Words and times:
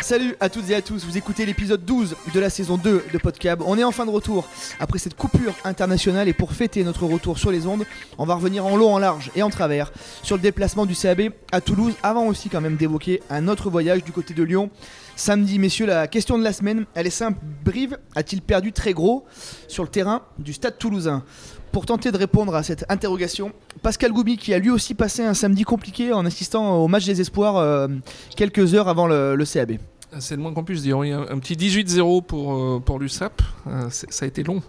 Salut 0.00 0.36
à 0.38 0.48
toutes 0.48 0.70
et 0.70 0.74
à 0.76 0.82
tous, 0.82 1.04
vous 1.04 1.18
écoutez 1.18 1.44
l'épisode 1.44 1.84
12 1.84 2.14
de 2.32 2.40
la 2.40 2.48
saison 2.48 2.76
2 2.76 3.06
de 3.12 3.18
Podcab. 3.18 3.60
On 3.66 3.76
est 3.76 3.82
en 3.82 3.90
fin 3.90 4.06
de 4.06 4.10
retour 4.10 4.48
après 4.78 5.00
cette 5.00 5.16
coupure 5.16 5.52
internationale 5.64 6.28
et 6.28 6.32
pour 6.32 6.52
fêter 6.52 6.84
notre 6.84 7.06
retour 7.06 7.38
sur 7.38 7.50
les 7.50 7.66
ondes, 7.66 7.84
on 8.16 8.24
va 8.24 8.34
revenir 8.34 8.64
en 8.64 8.76
long, 8.76 8.94
en 8.94 8.98
large 8.98 9.32
et 9.34 9.42
en 9.42 9.50
travers 9.50 9.92
sur 10.22 10.36
le 10.36 10.42
déplacement 10.42 10.86
du 10.86 10.94
CAB 10.94 11.30
à 11.50 11.60
Toulouse 11.60 11.94
avant 12.04 12.26
aussi 12.26 12.48
quand 12.48 12.60
même 12.60 12.76
d'évoquer 12.76 13.20
un 13.30 13.48
autre 13.48 13.68
voyage 13.68 14.04
du 14.04 14.12
côté 14.12 14.32
de 14.32 14.44
Lyon. 14.44 14.70
Samedi, 15.18 15.58
messieurs, 15.58 15.86
la 15.86 16.08
question 16.08 16.36
de 16.38 16.44
la 16.44 16.52
semaine, 16.52 16.84
elle 16.94 17.06
est 17.06 17.10
simple. 17.10 17.38
Brive 17.64 17.96
a-t-il 18.14 18.42
perdu 18.42 18.72
très 18.72 18.92
gros 18.92 19.24
sur 19.66 19.82
le 19.82 19.88
terrain 19.88 20.20
du 20.38 20.52
stade 20.52 20.76
toulousain 20.78 21.24
pour 21.72 21.86
tenter 21.86 22.12
de 22.12 22.18
répondre 22.18 22.54
à 22.54 22.62
cette 22.62 22.84
interrogation, 22.90 23.52
Pascal 23.82 24.12
Goubi, 24.12 24.36
qui 24.36 24.52
a 24.52 24.58
lui 24.58 24.68
aussi 24.70 24.94
passé 24.94 25.22
un 25.22 25.32
samedi 25.32 25.64
compliqué 25.64 26.12
en 26.12 26.26
assistant 26.26 26.76
au 26.82 26.86
match 26.88 27.06
des 27.06 27.20
espoirs 27.22 27.56
euh, 27.56 27.88
quelques 28.36 28.74
heures 28.74 28.88
avant 28.88 29.06
le, 29.06 29.36
le 29.36 29.44
CAB. 29.46 29.72
C'est 30.18 30.36
le 30.36 30.42
moins 30.42 30.52
qu'on 30.52 30.64
puisse 30.64 30.82
dire. 30.82 30.98
Oui, 30.98 31.10
un, 31.12 31.22
un 31.22 31.38
petit 31.38 31.54
18-0 31.54 32.22
pour, 32.24 32.54
euh, 32.54 32.80
pour 32.80 32.98
l'USAP. 32.98 33.40
Euh, 33.68 33.88
ça 33.90 34.24
a 34.24 34.28
été 34.28 34.42
long. 34.42 34.62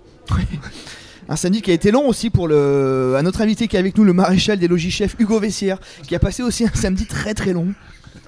Un 1.30 1.36
samedi 1.36 1.62
qui 1.62 1.72
a 1.72 1.74
été 1.74 1.92
long 1.92 2.08
aussi 2.08 2.30
pour 2.30 2.48
le, 2.48 3.16
à 3.18 3.22
notre 3.22 3.42
invité 3.42 3.68
qui 3.68 3.76
est 3.76 3.80
avec 3.80 3.98
nous, 3.98 4.06
le 4.06 4.14
maréchal 4.14 4.60
des 4.60 4.70
logis-chefs 4.70 5.16
Hugo 5.20 5.40
Vessière, 5.42 5.78
qui 6.08 6.16
a 6.16 6.20
passé 6.20 6.42
aussi 6.42 6.64
un 6.64 6.74
samedi 6.74 7.06
très 7.06 7.34
très 7.34 7.52
long. 7.52 7.74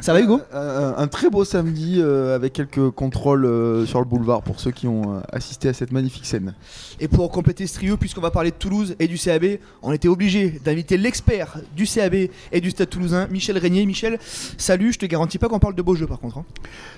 Ça 0.02 0.14
va 0.14 0.22
Hugo 0.22 0.40
un, 0.54 0.94
un 0.98 1.08
très 1.08 1.30
beau 1.30 1.44
samedi 1.44 1.98
euh, 2.00 2.34
avec 2.34 2.54
quelques 2.54 2.90
contrôles 2.92 3.44
euh, 3.44 3.86
sur 3.86 4.00
le 4.00 4.06
boulevard 4.06 4.42
pour 4.44 4.60
ceux 4.62 4.72
qui 4.72 4.88
ont 4.88 5.18
euh, 5.18 5.20
assisté 5.34 5.68
à 5.68 5.74
cette 5.74 5.92
magnifique 5.92 6.26
scène. 6.26 6.54
Et 7.02 7.10
pour 7.10 7.30
compléter 7.32 7.68
ce 7.68 7.74
trio, 7.74 7.98
puisqu'on 7.98 8.22
va 8.22 8.32
parler 8.32 8.52
de 8.52 8.56
Toulouse 8.56 8.96
et 9.00 9.08
du 9.10 9.18
CAB, 9.18 9.58
on 9.82 9.92
était 9.92 10.08
obligé 10.08 10.60
d'inviter 10.64 10.96
l'expert 10.98 11.58
du 11.76 11.86
CAB 11.86 12.14
et 12.52 12.62
du 12.62 12.72
Stade 12.72 12.90
Toulousain, 12.90 13.28
Michel 13.30 13.58
Régnier. 13.58 13.86
Michel, 13.86 14.20
salut, 14.58 14.94
je 14.94 15.00
te 15.00 15.06
garantis 15.06 15.38
pas 15.38 15.50
qu'on 15.50 15.60
parle 15.60 15.76
de 15.76 15.82
beaux 15.82 15.96
jeux 15.96 16.08
par 16.08 16.20
contre. 16.20 16.38
hein. 16.38 16.46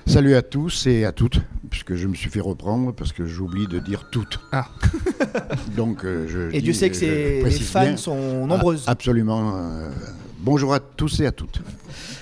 Salut 0.05 0.35
à 0.35 0.43
tous 0.43 0.85
et 0.85 1.03
à 1.03 1.11
toutes, 1.11 1.39
puisque 1.71 1.95
je 1.95 2.07
me 2.07 2.13
suis 2.13 2.29
fait 2.29 2.39
reprendre 2.39 2.93
parce 2.93 3.13
que 3.13 3.25
j'oublie 3.25 3.65
de 3.67 3.79
dire 3.79 4.09
toutes. 4.11 4.39
Ah. 4.51 4.67
Donc 5.75 6.05
euh, 6.05 6.27
je 6.29 6.49
Et 6.55 6.59
dis- 6.59 6.65
Dieu 6.65 6.73
sait 6.73 6.89
que 6.89 6.95
je 6.95 6.99
c'est- 6.99 7.29
les 7.35 7.41
précise 7.41 7.67
fans 7.67 7.81
bien. 7.83 7.97
sont 7.97 8.45
nombreuses. 8.45 8.83
Ah, 8.85 8.91
absolument. 8.91 9.53
Bonjour 10.41 10.73
à 10.73 10.79
tous 10.79 11.19
et 11.19 11.25
à 11.25 11.31
toutes. 11.31 11.61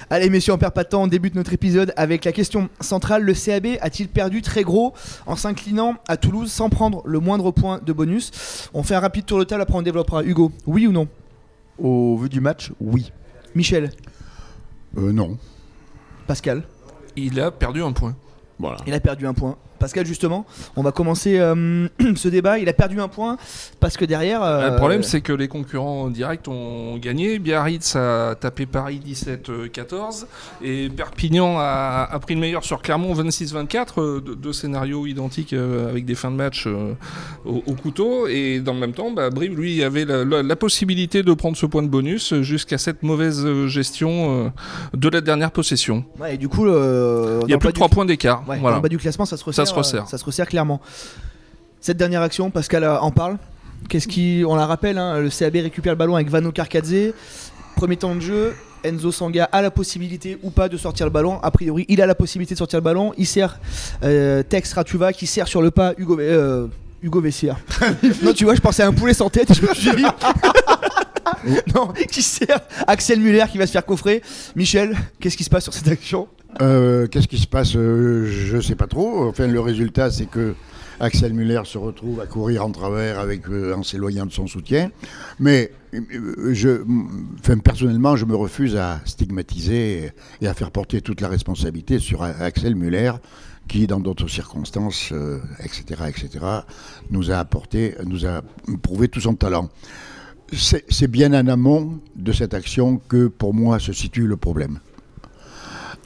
Allez 0.09 0.29
messieurs, 0.29 0.53
on 0.53 0.57
perd 0.57 0.73
pas 0.73 0.83
de 0.83 0.89
temps, 0.89 1.03
on 1.03 1.07
débute 1.07 1.35
notre 1.35 1.53
épisode 1.53 1.93
avec 1.95 2.25
la 2.25 2.31
question 2.31 2.69
centrale. 2.79 3.23
Le 3.23 3.33
CAB 3.33 3.77
a-t-il 3.81 4.09
perdu 4.09 4.41
très 4.41 4.63
gros 4.63 4.93
en 5.27 5.35
s'inclinant 5.35 5.95
à 6.07 6.17
Toulouse 6.17 6.51
sans 6.51 6.69
prendre 6.69 7.01
le 7.05 7.19
moindre 7.19 7.51
point 7.51 7.79
de 7.85 7.93
bonus? 7.93 8.69
On 8.73 8.81
fait 8.83 8.95
un 8.95 8.99
rapide 8.99 9.25
tour 9.25 9.39
de 9.39 9.43
table, 9.43 9.61
après 9.61 9.75
on 9.77 9.81
développera. 9.81 10.23
Hugo, 10.23 10.51
oui 10.65 10.87
ou 10.87 10.91
non? 10.91 11.07
Au 11.77 12.17
vu 12.17 12.27
du 12.29 12.41
match, 12.41 12.71
oui. 12.81 13.11
Michel, 13.55 13.91
Euh, 14.97 15.11
non. 15.11 15.37
Pascal, 16.27 16.63
Il 17.15 17.39
a 17.39 17.51
perdu 17.51 17.83
un 17.83 17.91
point. 17.91 18.15
Voilà. 18.59 18.77
il 18.85 18.93
a 18.93 18.99
perdu 18.99 19.25
un 19.25 19.33
point. 19.33 19.55
Pascal, 19.79 20.05
justement, 20.05 20.45
on 20.75 20.81
va 20.81 20.91
commencer 20.91 21.39
euh, 21.39 21.87
ce 22.17 22.27
débat. 22.27 22.59
Il 22.59 22.67
a 22.67 22.73
perdu 22.73 22.99
un 22.99 23.07
point 23.07 23.37
parce 23.79 23.95
que 23.95 24.03
derrière. 24.03 24.43
euh, 24.43 24.71
Le 24.71 24.75
problème, 24.75 25.03
c'est 25.03 25.21
que 25.21 25.31
les 25.31 25.47
concurrents 25.47 26.09
directs 26.09 26.49
ont 26.49 26.97
gagné. 26.97 27.39
Biarritz 27.39 27.95
a 27.95 28.35
tapé 28.35 28.65
Paris 28.65 28.99
17-14 29.07 30.25
et 30.61 30.89
Perpignan 30.89 31.55
a, 31.59 32.07
a 32.11 32.19
pris 32.19 32.35
le 32.35 32.41
meilleur 32.41 32.65
sur 32.65 32.81
Clermont 32.81 33.13
26-24. 33.13 33.87
euh, 33.99 34.19
Deux, 34.19 34.35
deux 34.35 34.51
scénarios 34.53 35.05
identiques 35.07 35.53
euh, 35.53 35.89
avec 35.89 36.03
des 36.05 36.15
fins 36.15 36.31
de 36.31 36.35
match 36.35 36.65
euh, 36.67 36.93
au, 37.45 37.63
au 37.65 37.73
couteau. 37.73 38.27
Et 38.27 38.59
dans 38.59 38.73
le 38.73 38.79
même 38.79 38.93
temps, 38.93 39.11
bah, 39.11 39.29
Brive, 39.29 39.57
lui, 39.57 39.81
avait 39.83 40.03
la, 40.03 40.25
la- 40.25 40.43
la 40.43 40.55
possibilité 40.57 41.23
de 41.23 41.33
prendre 41.33 41.55
ce 41.55 41.65
point 41.65 41.83
de 41.83 41.87
bonus 41.87 42.33
jusqu'à 42.41 42.77
cette 42.77 43.03
mauvaise 43.03 43.45
gestion 43.67 44.45
euh, 44.45 44.49
de 44.93 45.07
la 45.09 45.21
dernière 45.21 45.51
possession. 45.51 46.03
Ouais, 46.19 46.35
et 46.35 46.37
du 46.37 46.49
coup, 46.49 46.65
le- 46.65 47.39
Il 47.45 47.51
y 47.51 47.53
a 47.53 47.57
plus 47.57 47.67
de 47.69 47.73
3 47.73 47.87
du- 47.87 47.93
points 47.95 48.05
d'écart. 48.05 48.43
Ouais, 48.49 48.57
voilà. 48.59 48.77
le 48.77 48.81
bas 48.81 48.89
du 48.89 48.97
classement, 48.97 49.25
ça 49.25 49.37
se 49.37 49.43
resserre. 49.43 49.67
se 49.67 49.73
resserre. 49.73 50.03
euh, 50.03 50.07
ça 50.07 50.17
se 50.17 50.25
resserre 50.25 50.47
clairement. 50.47 50.81
Cette 51.81 51.97
dernière 51.97 52.21
action, 52.21 52.49
Pascal 52.51 52.83
euh, 52.83 52.99
en 52.99 53.11
parle. 53.11 53.37
Qu'est-ce 53.87 54.07
qui, 54.07 54.43
on 54.45 54.55
la 54.55 54.65
rappelle, 54.65 54.97
hein, 54.97 55.19
le 55.19 55.29
CAB 55.29 55.55
récupère 55.55 55.93
le 55.93 55.97
ballon 55.97 56.15
avec 56.15 56.29
Vano 56.29 56.51
Karkadze. 56.51 57.13
Premier 57.77 57.95
temps 57.95 58.13
de 58.13 58.19
jeu, 58.19 58.53
Enzo 58.83 59.11
Sanga 59.11 59.45
a 59.45 59.61
la 59.61 59.71
possibilité 59.71 60.37
ou 60.43 60.49
pas 60.49 60.67
de 60.67 60.75
sortir 60.75 61.05
le 61.05 61.11
ballon. 61.11 61.39
A 61.41 61.49
priori, 61.51 61.85
il 61.87 62.01
a 62.01 62.05
la 62.05 62.15
possibilité 62.15 62.55
de 62.55 62.57
sortir 62.57 62.79
le 62.79 62.83
ballon. 62.83 63.13
Il 63.17 63.25
sert 63.25 63.57
euh, 64.03 64.43
Tex 64.43 64.73
Ratuva 64.73 65.13
qui 65.13 65.27
sert 65.27 65.47
sur 65.47 65.61
le 65.61 65.71
pas 65.71 65.93
Hugo, 65.97 66.19
euh, 66.19 66.67
Hugo 67.01 67.21
Vessière. 67.21 67.57
non, 68.23 68.33
tu 68.33 68.43
vois, 68.43 68.55
je 68.55 68.61
pensais 68.61 68.83
à 68.83 68.87
un 68.87 68.93
poulet 68.93 69.13
sans 69.13 69.29
tête. 69.29 69.53
Je 69.53 69.61
me 69.65 69.73
suis 69.73 69.95
dit. 69.95 70.03
non, 71.75 71.93
qui 72.09 72.21
sert 72.21 72.59
Axel 72.87 73.19
Muller 73.19 73.45
qui 73.51 73.57
va 73.57 73.67
se 73.67 73.71
faire 73.71 73.85
coffrer. 73.85 74.21
Michel, 74.55 74.95
qu'est-ce 75.19 75.37
qui 75.37 75.43
se 75.43 75.49
passe 75.49 75.63
sur 75.63 75.73
cette 75.73 75.87
action? 75.87 76.27
Euh, 76.61 77.07
Qu'est-ce 77.07 77.27
qui 77.27 77.37
se 77.37 77.47
passe? 77.47 77.75
Euh, 77.75 78.25
Je 78.25 78.57
ne 78.57 78.61
sais 78.61 78.75
pas 78.75 78.87
trop. 78.87 79.27
Enfin, 79.27 79.47
le 79.47 79.59
résultat, 79.59 80.11
c'est 80.11 80.25
que 80.25 80.55
Axel 80.99 81.33
Muller 81.33 81.61
se 81.63 81.77
retrouve 81.77 82.19
à 82.19 82.25
courir 82.25 82.65
en 82.65 82.71
travers 82.71 83.19
avec, 83.19 83.47
euh, 83.49 83.73
en 83.75 83.83
s'éloignant 83.83 84.25
de 84.25 84.31
son 84.31 84.47
soutien. 84.47 84.89
Mais 85.39 85.71
euh, 85.93 86.53
je, 86.53 86.81
personnellement, 87.63 88.15
je 88.15 88.25
me 88.25 88.35
refuse 88.35 88.75
à 88.75 88.99
stigmatiser 89.05 90.11
et 90.41 90.47
à 90.47 90.53
faire 90.53 90.71
porter 90.71 91.01
toute 91.01 91.21
la 91.21 91.29
responsabilité 91.29 91.99
sur 91.99 92.23
Axel 92.23 92.75
Muller, 92.75 93.13
qui, 93.67 93.85
dans 93.85 93.99
d'autres 93.99 94.27
circonstances, 94.27 95.13
etc., 95.59 96.01
etc., 96.07 96.29
nous 97.11 97.29
a 97.31 97.37
apporté, 97.37 97.93
nous 98.05 98.25
a 98.25 98.41
prouvé 98.81 99.07
tout 99.07 99.21
son 99.21 99.35
talent. 99.35 99.69
C'est 100.53 101.07
bien 101.07 101.33
en 101.33 101.47
amont 101.47 101.99
de 102.15 102.31
cette 102.31 102.53
action 102.53 103.01
que, 103.07 103.27
pour 103.27 103.53
moi, 103.53 103.79
se 103.79 103.93
situe 103.93 104.27
le 104.27 104.37
problème. 104.37 104.79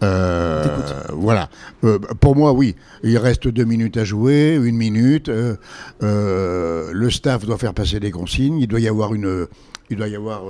Euh, 0.03 0.67
voilà. 1.13 1.49
Euh, 1.83 1.97
pour 2.19 2.35
moi, 2.35 2.51
oui. 2.51 2.75
Il 3.03 3.17
reste 3.17 3.47
deux 3.47 3.63
minutes 3.63 3.97
à 3.97 4.03
jouer, 4.03 4.59
une 4.61 4.75
minute. 4.75 5.29
euh, 5.29 5.55
le 6.91 7.09
staff 7.09 7.45
doit 7.45 7.57
faire 7.57 7.73
passer 7.73 7.99
des 7.99 8.11
consignes. 8.11 8.59
Il 8.59 8.67
doit 8.67 8.81
y 8.81 8.87
avoir 8.87 9.13
une, 9.13 9.47
il 9.89 9.97
doit 9.97 10.07
y 10.07 10.15
avoir 10.15 10.43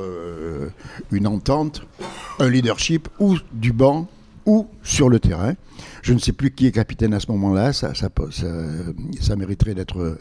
une 1.12 1.28
entente, 1.28 1.84
un 2.40 2.50
leadership 2.50 3.08
ou 3.20 3.38
du 3.52 3.74
banc 3.74 4.08
ou 4.46 4.68
sur 4.84 5.10
le 5.10 5.20
terrain. 5.20 5.54
Je 6.02 6.14
ne 6.14 6.20
sais 6.20 6.34
plus 6.34 6.52
qui 6.52 6.68
est 6.68 6.72
capitaine 6.72 7.14
à 7.14 7.20
ce 7.20 7.32
moment-là. 7.32 7.74
Ça, 7.74 7.94
ça, 7.94 8.10
ça, 8.32 8.46
ça 9.22 9.36
mériterait 9.36 9.74
d'être. 9.74 10.00
euh, 10.00 10.16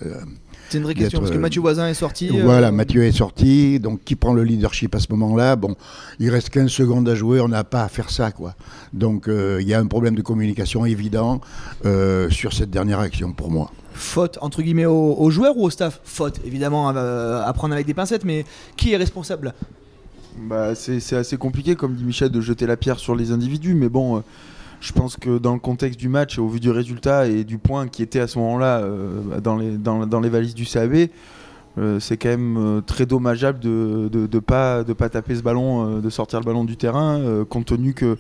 C'est 0.69 0.79
une 0.79 0.85
vraie 0.85 0.95
question 0.95 1.19
parce 1.19 1.31
que 1.31 1.37
euh, 1.37 1.41
Mathieu 1.41 1.61
Voisin 1.61 1.89
est 1.89 1.95
sorti. 1.95 2.31
euh, 2.31 2.43
voilà, 2.45 2.71
Mathieu 2.73 3.05
est 3.05 3.13
sorti, 3.13 3.79
donc 3.81 4.05
qui 4.05 4.15
prend 4.17 4.33
le 4.33 4.45
leadership 4.45 4.95
à 4.95 5.01
ce 5.01 5.07
moment-là? 5.11 5.57
Bon, 5.57 5.75
il 6.21 6.31
reste 6.31 6.51
15 6.51 6.71
secondes 6.71 7.09
à 7.09 7.15
jouer, 7.15 7.41
on 7.41 7.49
n'a 7.49 7.65
pas 7.65 7.83
à 7.83 7.89
faire 7.89 8.11
ça, 8.11 8.31
quoi. 8.31 8.55
Donc 8.93 9.29
euh, 9.29 9.59
il 9.61 9.69
y 9.69 9.75
a 9.75 9.81
un 9.81 9.87
problème 9.87 10.15
de 10.15 10.23
communication 10.23 10.85
évident 10.87 11.41
sur 12.31 12.53
cette 12.53 12.71
dernière 12.71 13.01
action 13.01 13.33
pour 13.33 13.51
moi. 13.51 13.71
faute 13.93 14.39
entre 14.41 14.63
guillemets 14.63 14.87
aux, 14.87 15.15
aux 15.19 15.31
joueurs 15.31 15.57
ou 15.57 15.65
au 15.65 15.71
staff? 15.71 16.01
Faute, 16.05 16.41
évidemment, 16.47 16.89
à 16.89 17.53
prendre 17.55 17.75
avec 17.75 17.87
des 17.87 17.95
pincettes, 17.95 18.25
mais 18.25 18.45
qui 18.77 18.93
est 18.93 18.97
responsable? 18.97 19.53
Bah, 20.39 20.75
c'est 20.75 21.17
assez 21.17 21.37
compliqué, 21.37 21.77
comme 21.77 21.95
dit 21.95 22.05
Michel, 22.05 22.31
de 22.31 22.41
jeter 22.41 22.67
la 22.67 22.77
pierre 22.77 22.99
sur 22.99 23.15
les 23.15 23.33
individus, 23.33 23.75
mais 23.75 23.89
bon, 23.89 24.17
euh, 24.17 24.21
je 24.81 24.93
pense 24.93 25.17
que 25.17 25.39
dans 25.39 25.53
le 25.53 25.61
contexte 25.61 25.99
du 26.01 26.09
match 26.09 26.39
au 26.39 26.49
vu 26.49 26.59
du 26.59 26.71
résultat 26.71 27.27
et 27.27 27.45
du 27.45 27.59
point 27.59 27.87
qui 27.87 28.03
était 28.03 28.21
à 28.21 28.27
ce 28.27 28.39
moment-là 28.39 28.81
euh, 28.81 29.41
dans, 29.41 29.57
les, 29.57 29.77
dans, 29.77 30.21
les 30.21 30.29
valises 30.31 30.55
du 30.55 30.65
CAB, 30.65 31.09
euh, 31.79 32.01
c'est 32.01 32.17
quand 32.17 32.31
même 32.31 32.83
très 32.87 33.07
dommageable 33.07 33.59
de 33.61 34.09
ne 34.13 34.27
de, 34.27 34.39
pas, 34.39 34.85
de 34.85 34.93
pas 34.95 35.09
taper 35.09 35.37
ce 35.37 35.43
ballon, 35.43 36.01
de 36.01 36.11
sortir 36.11 36.41
le 36.41 36.45
ballon 36.45 36.65
du 36.65 36.77
terrain, 36.77 37.45
compte 37.49 37.67
tenu 37.67 37.93
que 37.93 38.17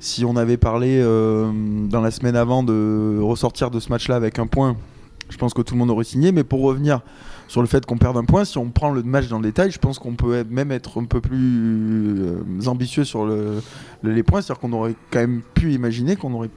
si 0.00 0.24
on 0.24 0.36
avait 0.36 0.56
parlé 0.56 1.02
dans 1.02 2.00
la 2.00 2.10
semaine 2.10 2.36
avant 2.36 2.62
de 2.62 3.18
ressortir 3.20 3.70
de 3.70 3.80
ce 3.80 3.90
match-là 3.90 4.16
avec 4.16 4.38
un 4.38 4.46
point, 4.46 4.76
je 5.30 5.38
pense 5.38 5.54
que 5.54 5.62
tout 5.62 5.74
le 5.74 5.78
monde 5.78 5.90
aurait 5.90 6.04
signé, 6.04 6.32
mais 6.32 6.44
pour 6.44 6.62
revenir 6.62 7.00
sur 7.48 7.60
le 7.60 7.66
fait 7.66 7.84
qu'on 7.86 7.98
perde 7.98 8.16
un 8.16 8.24
point. 8.24 8.44
Si 8.44 8.58
on 8.58 8.70
prend 8.70 8.90
le 8.90 9.02
match 9.02 9.28
dans 9.28 9.38
le 9.38 9.44
détail, 9.44 9.70
je 9.70 9.78
pense 9.78 9.98
qu'on 9.98 10.14
peut 10.14 10.44
même 10.50 10.72
être 10.72 11.00
un 11.00 11.04
peu 11.04 11.20
plus 11.20 12.16
euh, 12.18 12.66
ambitieux 12.66 13.04
sur 13.04 13.24
le, 13.26 13.60
le- 14.02 14.12
les 14.12 14.22
points. 14.22 14.40
C'est-à-dire 14.42 14.60
qu'on 14.60 14.72
aurait 14.72 14.94
quand 15.10 15.20
même 15.20 15.42
pu 15.54 15.72
imaginer 15.72 16.16
qu'on 16.16 16.32
aurait 16.34 16.50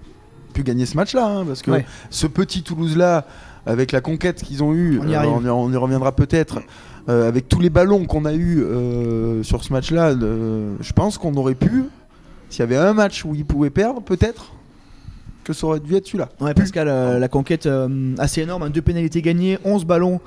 pu 0.54 0.63
gagner 0.63 0.86
ce 0.86 0.95
match-là. 0.98 1.25
hein, 1.28 1.45
parce 1.45 1.62
que 1.62 1.72
Ouais. 1.72 1.86
ce 2.10 2.28
petit 2.28 2.63
Toulouse-là, 2.63 3.25
avec 3.66 3.92
la 3.92 4.01
conquête 4.01 4.42
qu'ils 4.42 4.63
ont 4.63 4.74
eue, 4.74 5.00
On 5.04 5.07
y 5.07 5.13
euh, 5.13 5.18
arrive. 5.19 5.31
on, 5.31 5.42
y, 5.45 5.50
on 5.50 5.72
y 5.72 5.75
reviendra 5.75 6.13
peut-être, 6.13 6.60
euh, 7.10 7.28
avec 7.28 7.48
tous 7.50 7.60
les 7.60 7.69
ballons 7.69 8.06
qu'on 8.06 8.25
a 8.25 8.33
eus 8.33 8.62
euh, 8.63 9.44
sur 9.44 9.63
ce 9.63 9.72
match-là, 9.74 10.13
je 10.13 10.94
pense 10.94 11.18
qu'on 11.18 11.36
aurait 11.36 11.56
pu, 11.56 11.83
s'il 12.50 12.62
y 12.62 12.63
avait 12.63 12.78
un 12.78 12.94
match 12.94 13.25
où 13.25 13.36
ils 13.36 13.45
pouvaient 13.45 13.69
perdre, 13.69 14.01
peut-être. 14.01 14.54
Que 15.48 15.54
ça 15.54 15.66
aurait 15.68 15.80
dû 15.80 15.96
être 15.96 16.06
celui-là. 16.06 16.30
Ouais, 16.42 16.54
Pascal, 16.54 16.88
euh, 16.90 17.20
la 17.20 17.28
conquête 17.28 17.66
euh, 17.66 18.14
assez 18.18 18.42
énorme, 18.42 18.64
hein, 18.64 18.70
deux 18.70 18.82
pénalités 18.82 19.22
gagnées, 19.22 19.58
11 19.64 19.86
ballons 19.86 20.20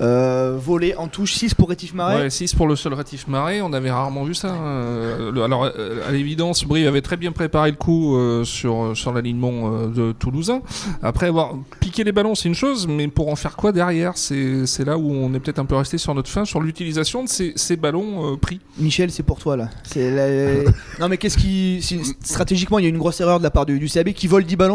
euh, 0.00 0.56
volés 0.60 0.94
en 0.96 1.08
touche, 1.08 1.34
6 1.34 1.54
pour 1.54 1.68
Rétif 1.68 1.94
Marais. 1.94 2.22
Ouais, 2.24 2.30
6 2.30 2.54
pour 2.54 2.66
le 2.68 2.76
seul 2.76 2.94
Rétif 2.94 3.26
Marais, 3.28 3.60
on 3.60 3.72
avait 3.72 3.90
rarement 3.90 4.24
vu 4.24 4.34
ça. 4.34 4.50
hein. 4.52 5.30
Le- 5.32 5.42
alors, 5.42 5.64
euh, 5.64 6.00
à 6.08 6.12
l'évidence, 6.12 6.64
Brive 6.64 6.86
avait 6.86 7.00
très 7.00 7.16
bien 7.16 7.32
préparé 7.32 7.70
le 7.70 7.76
coup 7.76 8.16
euh, 8.16 8.44
sur, 8.44 8.92
sur 8.94 9.12
l'alignement 9.12 9.72
euh, 9.72 9.86
de 9.88 10.12
Toulousain. 10.12 10.60
Après 11.02 11.26
avoir 11.26 11.54
piqué 11.80 12.04
les 12.04 12.12
ballons, 12.12 12.34
c'est 12.34 12.48
une 12.48 12.54
chose, 12.54 12.86
mais 12.86 13.08
pour 13.08 13.28
en 13.28 13.36
faire 13.36 13.56
quoi 13.56 13.72
derrière? 13.72 14.12
C'est 14.16 14.66
c'est 14.66 14.84
là 14.84 14.98
où 14.98 15.10
on 15.10 15.32
est 15.34 15.40
peut-être 15.40 15.58
un 15.58 15.64
peu 15.64 15.76
resté 15.76 15.98
sur 15.98 16.14
notre 16.14 16.28
fin, 16.28 16.44
sur 16.44 16.60
l'utilisation 16.60 17.24
de 17.24 17.28
ces, 17.28 17.52
ces 17.56 17.76
ballons 17.76 18.32
euh, 18.32 18.36
pris. 18.36 18.60
Michel, 18.78 19.10
c'est 19.10 19.22
pour 19.22 19.38
toi 19.38 19.56
là. 19.56 19.68
La- 19.94 20.70
non 21.00 21.08
mais 21.08 21.16
qu'est-ce 21.16 21.38
qui 21.38 21.80
stratégiquement 22.22 22.78
il 22.78 22.82
y 22.82 22.86
a 22.86 22.88
une 22.88 22.98
grosse 22.98 23.20
erreur 23.20 23.38
de 23.38 23.44
la 23.44 23.50
part 23.50 23.66
du, 23.66 23.78
du 23.78 23.88
CAB 23.88 24.10
qui 24.10 24.26
vole 24.26 24.44
10 24.44 24.56
ballons, 24.56 24.65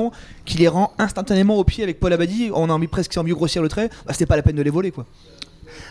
qui 0.45 0.57
les 0.57 0.67
rend 0.67 0.91
instantanément 0.97 1.57
au 1.57 1.63
pied 1.63 1.83
avec 1.83 1.99
Paul 1.99 2.13
Abadi. 2.13 2.49
On 2.53 2.69
a 2.69 2.73
envie 2.73 2.87
presque 2.87 3.15
envie 3.17 3.31
de 3.31 3.35
grossir 3.35 3.61
le 3.61 3.69
trait. 3.69 3.89
Bah, 4.05 4.13
c'était 4.13 4.25
pas 4.25 4.35
la 4.35 4.41
peine 4.43 4.55
de 4.55 4.61
les 4.61 4.69
voler 4.69 4.91
quoi. 4.91 5.05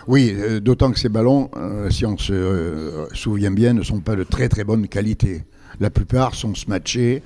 Oui, 0.07 0.35
euh, 0.37 0.61
d'autant 0.61 0.91
que 0.93 0.99
ces 0.99 1.09
ballons, 1.09 1.51
euh, 1.57 1.89
si 1.91 2.05
on 2.05 2.17
se 2.19 2.33
euh, 2.33 3.07
souvient 3.15 3.51
bien, 3.51 3.73
ne 3.73 3.83
sont 3.83 4.01
pas 4.01 4.15
de 4.17 4.25
très 4.25 4.49
très 4.49 4.65
bonne 4.65 4.89
qualité. 4.89 5.43
La 5.79 5.89
plupart 5.89 6.35
sont 6.35 6.55
smatchés, 6.55 7.23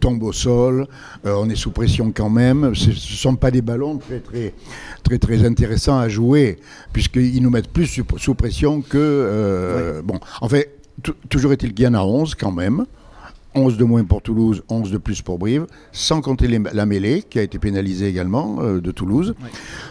tombent 0.00 0.22
au 0.22 0.32
sol, 0.32 0.86
on 1.24 1.50
est 1.50 1.56
sous 1.56 1.72
pression 1.72 2.10
quand 2.12 2.30
même. 2.30 2.74
Ce 2.74 2.88
ne 2.88 2.94
sont 2.94 3.36
pas 3.36 3.50
des 3.50 3.60
ballons 3.60 3.98
très 3.98 4.20
très 4.20 4.54
très 5.02 5.18
très 5.18 5.44
intéressants 5.44 5.98
à 5.98 6.08
jouer, 6.08 6.58
puisqu'ils 6.94 7.42
nous 7.42 7.50
mettent 7.50 7.68
plus 7.68 7.86
sous, 7.86 8.04
sous 8.16 8.34
pression 8.34 8.80
que... 8.80 10.00
Bon, 10.04 10.18
en 10.40 10.48
fait, 10.48 10.78
tou- 11.02 11.12
toujours 11.28 11.52
est-il 11.52 11.74
qu'il 11.74 11.84
y 11.84 11.88
en 11.88 11.94
a 11.94 12.02
11 12.02 12.34
quand 12.36 12.52
même. 12.52 12.86
11 13.54 13.76
de 13.76 13.84
moins 13.84 14.04
pour 14.04 14.22
Toulouse, 14.22 14.62
11 14.68 14.90
de 14.90 14.98
plus 14.98 15.20
pour 15.22 15.38
Brive, 15.38 15.66
sans 15.92 16.20
compter 16.20 16.46
les- 16.48 16.60
la 16.72 16.86
mêlée 16.86 17.22
qui 17.28 17.38
a 17.38 17.42
été 17.42 17.58
pénalisée 17.58 18.06
également 18.08 18.58
euh, 18.60 18.80
de 18.80 18.90
Toulouse. 18.90 19.34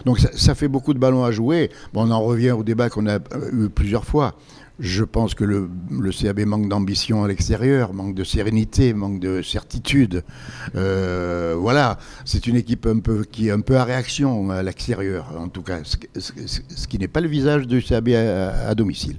Donc 0.05 0.19
ça, 0.19 0.29
ça 0.33 0.55
fait 0.55 0.67
beaucoup 0.67 0.93
de 0.93 0.99
ballons 0.99 1.23
à 1.23 1.31
jouer. 1.31 1.69
Bon, 1.93 2.07
on 2.07 2.11
en 2.11 2.21
revient 2.21 2.51
au 2.51 2.63
débat 2.63 2.89
qu'on 2.89 3.07
a 3.07 3.15
euh, 3.15 3.65
eu 3.65 3.69
plusieurs 3.69 4.05
fois. 4.05 4.35
Je 4.79 5.03
pense 5.03 5.35
que 5.35 5.43
le, 5.43 5.69
le 5.91 6.11
CAB 6.11 6.39
manque 6.39 6.67
d'ambition 6.67 7.23
à 7.23 7.27
l'extérieur, 7.27 7.93
manque 7.93 8.15
de 8.15 8.23
sérénité, 8.23 8.95
manque 8.95 9.19
de 9.19 9.43
certitude. 9.43 10.23
Euh, 10.75 11.55
voilà, 11.57 11.99
c'est 12.25 12.47
une 12.47 12.55
équipe 12.55 12.87
un 12.87 12.97
peu 12.99 13.23
qui 13.23 13.49
est 13.49 13.51
un 13.51 13.59
peu 13.59 13.77
à 13.77 13.83
réaction 13.83 14.49
à 14.49 14.63
l'extérieur, 14.63 15.33
en 15.37 15.49
tout 15.49 15.61
cas, 15.61 15.79
ce, 15.83 15.97
ce- 16.19 16.31
ce- 16.47 16.61
ce 16.75 16.87
qui 16.87 16.97
n'est 16.97 17.07
pas 17.07 17.21
le 17.21 17.27
visage 17.29 17.67
du 17.67 17.81
CAB 17.83 18.09
à- 18.09 18.69
à 18.69 18.73
domicile. 18.75 19.17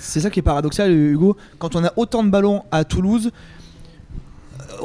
C'est 0.00 0.18
ça 0.20 0.30
qui 0.30 0.40
est 0.40 0.42
paradoxal, 0.42 0.90
Hugo. 0.92 1.36
Quand 1.60 1.76
on 1.76 1.84
a 1.84 1.92
autant 1.96 2.24
de 2.24 2.30
ballons 2.30 2.64
à 2.72 2.82
Toulouse, 2.84 3.28
euh, 3.28 3.30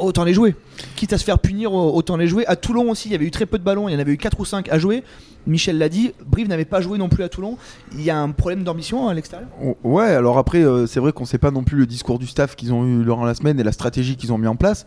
autant 0.02 0.24
les 0.24 0.34
jouer. 0.34 0.54
Quitte 0.96 1.12
à 1.12 1.18
se 1.18 1.24
faire 1.24 1.38
punir, 1.38 1.72
autant 1.72 2.16
les 2.16 2.26
jouer. 2.26 2.46
À 2.46 2.56
Toulon 2.56 2.90
aussi, 2.90 3.08
il 3.08 3.12
y 3.12 3.14
avait 3.14 3.26
eu 3.26 3.30
très 3.30 3.46
peu 3.46 3.58
de 3.58 3.64
ballons. 3.64 3.88
Il 3.88 3.92
y 3.92 3.96
en 3.96 4.00
avait 4.00 4.12
eu 4.12 4.16
4 4.18 4.38
ou 4.40 4.44
5 4.44 4.68
à 4.70 4.78
jouer. 4.78 5.02
Michel 5.46 5.78
l'a 5.78 5.88
dit, 5.88 6.12
Brive 6.26 6.48
n'avait 6.48 6.66
pas 6.66 6.82
joué 6.82 6.98
non 6.98 7.08
plus 7.08 7.24
à 7.24 7.30
Toulon. 7.30 7.56
Il 7.94 8.02
y 8.02 8.10
a 8.10 8.18
un 8.20 8.30
problème 8.30 8.62
d'ambition 8.62 9.08
à 9.08 9.14
l'extérieur? 9.14 9.48
O- 9.64 9.76
Ouais, 9.84 10.04
alors 10.04 10.36
après, 10.36 10.62
euh, 10.62 10.86
c'est 10.86 11.00
vrai 11.00 11.12
qu'on 11.12 11.24
sait 11.24 11.38
pas 11.38 11.50
non 11.50 11.62
plus 11.64 11.78
le 11.78 11.86
discours 11.86 12.18
du 12.18 12.26
staff 12.26 12.54
qu'ils 12.56 12.74
ont 12.74 12.84
eu 12.86 13.02
durant 13.04 13.24
la 13.24 13.34
semaine 13.34 13.58
et 13.58 13.62
la 13.62 13.72
stratégie 13.72 14.16
qu'ils 14.16 14.34
ont 14.34 14.38
mis 14.38 14.46
en 14.46 14.56
place. 14.56 14.84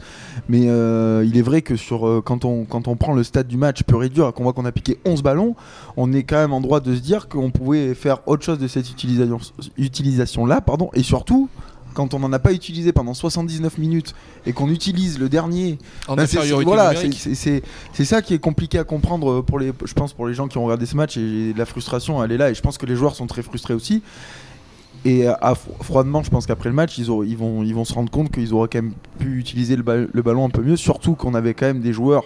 Mais 0.49 0.65
euh, 0.67 1.25
il 1.27 1.37
est 1.37 1.41
vrai 1.41 1.63
que 1.63 1.75
sur, 1.75 2.07
euh, 2.07 2.21
quand, 2.23 2.45
on, 2.45 2.65
quand 2.65 2.87
on 2.87 2.95
prend 2.95 3.13
le 3.13 3.23
stade 3.23 3.47
du 3.47 3.57
match 3.57 3.81
pur 3.83 4.07
dur 4.09 4.29
et 4.29 4.31
qu'on 4.31 4.43
voit 4.43 4.53
qu'on 4.53 4.65
a 4.65 4.71
piqué 4.71 4.99
11 5.05 5.23
ballons, 5.23 5.55
on 5.97 6.13
est 6.13 6.21
quand 6.23 6.37
même 6.37 6.53
en 6.53 6.61
droit 6.61 6.81
de 6.81 6.93
se 6.95 6.99
dire 7.01 7.29
qu'on 7.29 7.49
pouvait 7.49 7.95
faire 7.95 8.19
autre 8.27 8.43
chose 8.43 8.59
de 8.59 8.67
cette 8.67 8.89
utilisation, 8.91 9.39
utilisation-là. 9.79 10.61
Pardon, 10.61 10.89
et 10.93 11.03
surtout, 11.03 11.49
quand 11.93 12.13
on 12.13 12.19
n'en 12.19 12.33
a 12.33 12.39
pas 12.39 12.51
utilisé 12.53 12.91
pendant 12.91 13.13
79 13.13 13.77
minutes 13.77 14.13
et 14.45 14.53
qu'on 14.53 14.69
utilise 14.69 15.19
le 15.19 15.29
dernier 15.29 15.77
En 16.07 16.15
ben, 16.15 16.25
c'est- 16.27 16.37
infériorité 16.37 16.65
voilà, 16.65 16.89
c'est- 17.93 18.05
ça 18.05 18.21
qui 18.21 18.33
est 18.33 18.39
compliqué 18.39 18.79
à 18.79 18.83
comprendre 18.83 19.41
pour 19.41 19.59
les, 19.59 19.71
je 19.85 19.93
pense 19.93 20.13
pour 20.13 20.27
les 20.27 20.33
gens 20.33 20.47
qui 20.47 20.57
ont 20.57 20.65
regardé 20.65 20.85
ce 20.85 20.95
match 20.95 21.15
et 21.17 21.53
la 21.55 21.65
frustration 21.65 22.23
elle 22.23 22.31
est 22.31 22.37
là. 22.37 22.49
Et 22.49 22.55
je 22.55 22.61
pense 22.61 22.77
que 22.77 22.85
les 22.85 22.95
joueurs 22.95 23.15
sont 23.15 23.27
très 23.27 23.41
frustrés 23.43 23.73
aussi. 23.73 24.01
Et 25.05 25.27
à, 25.27 25.53
fro- 25.53 25.81
froidement, 25.83 26.23
je 26.23 26.29
pense 26.29 26.45
qu'après 26.45 26.69
le 26.69 26.75
match, 26.75 26.97
ils, 26.97 27.09
auront- 27.09 27.23
ils, 27.23 27.35
vont, 27.35 27.61
ils 27.63 27.75
vont 27.75 27.83
se 27.83 27.93
rendre 27.93 28.09
compte 28.09 28.31
qu'ils 28.31 28.53
auraient 28.53 28.69
quand 28.71 28.81
même 28.81 28.93
pu 29.19 29.37
utiliser 29.37 29.75
le, 29.75 29.83
ba- 29.83 29.97
le 30.11 30.21
ballon 30.21 30.45
un 30.45 30.49
peu 30.49 30.61
mieux, 30.61 30.77
surtout 30.77 31.15
qu'on 31.15 31.33
avait 31.33 31.53
quand 31.53 31.65
même 31.65 31.81
des 31.81 31.91
joueurs 31.91 32.23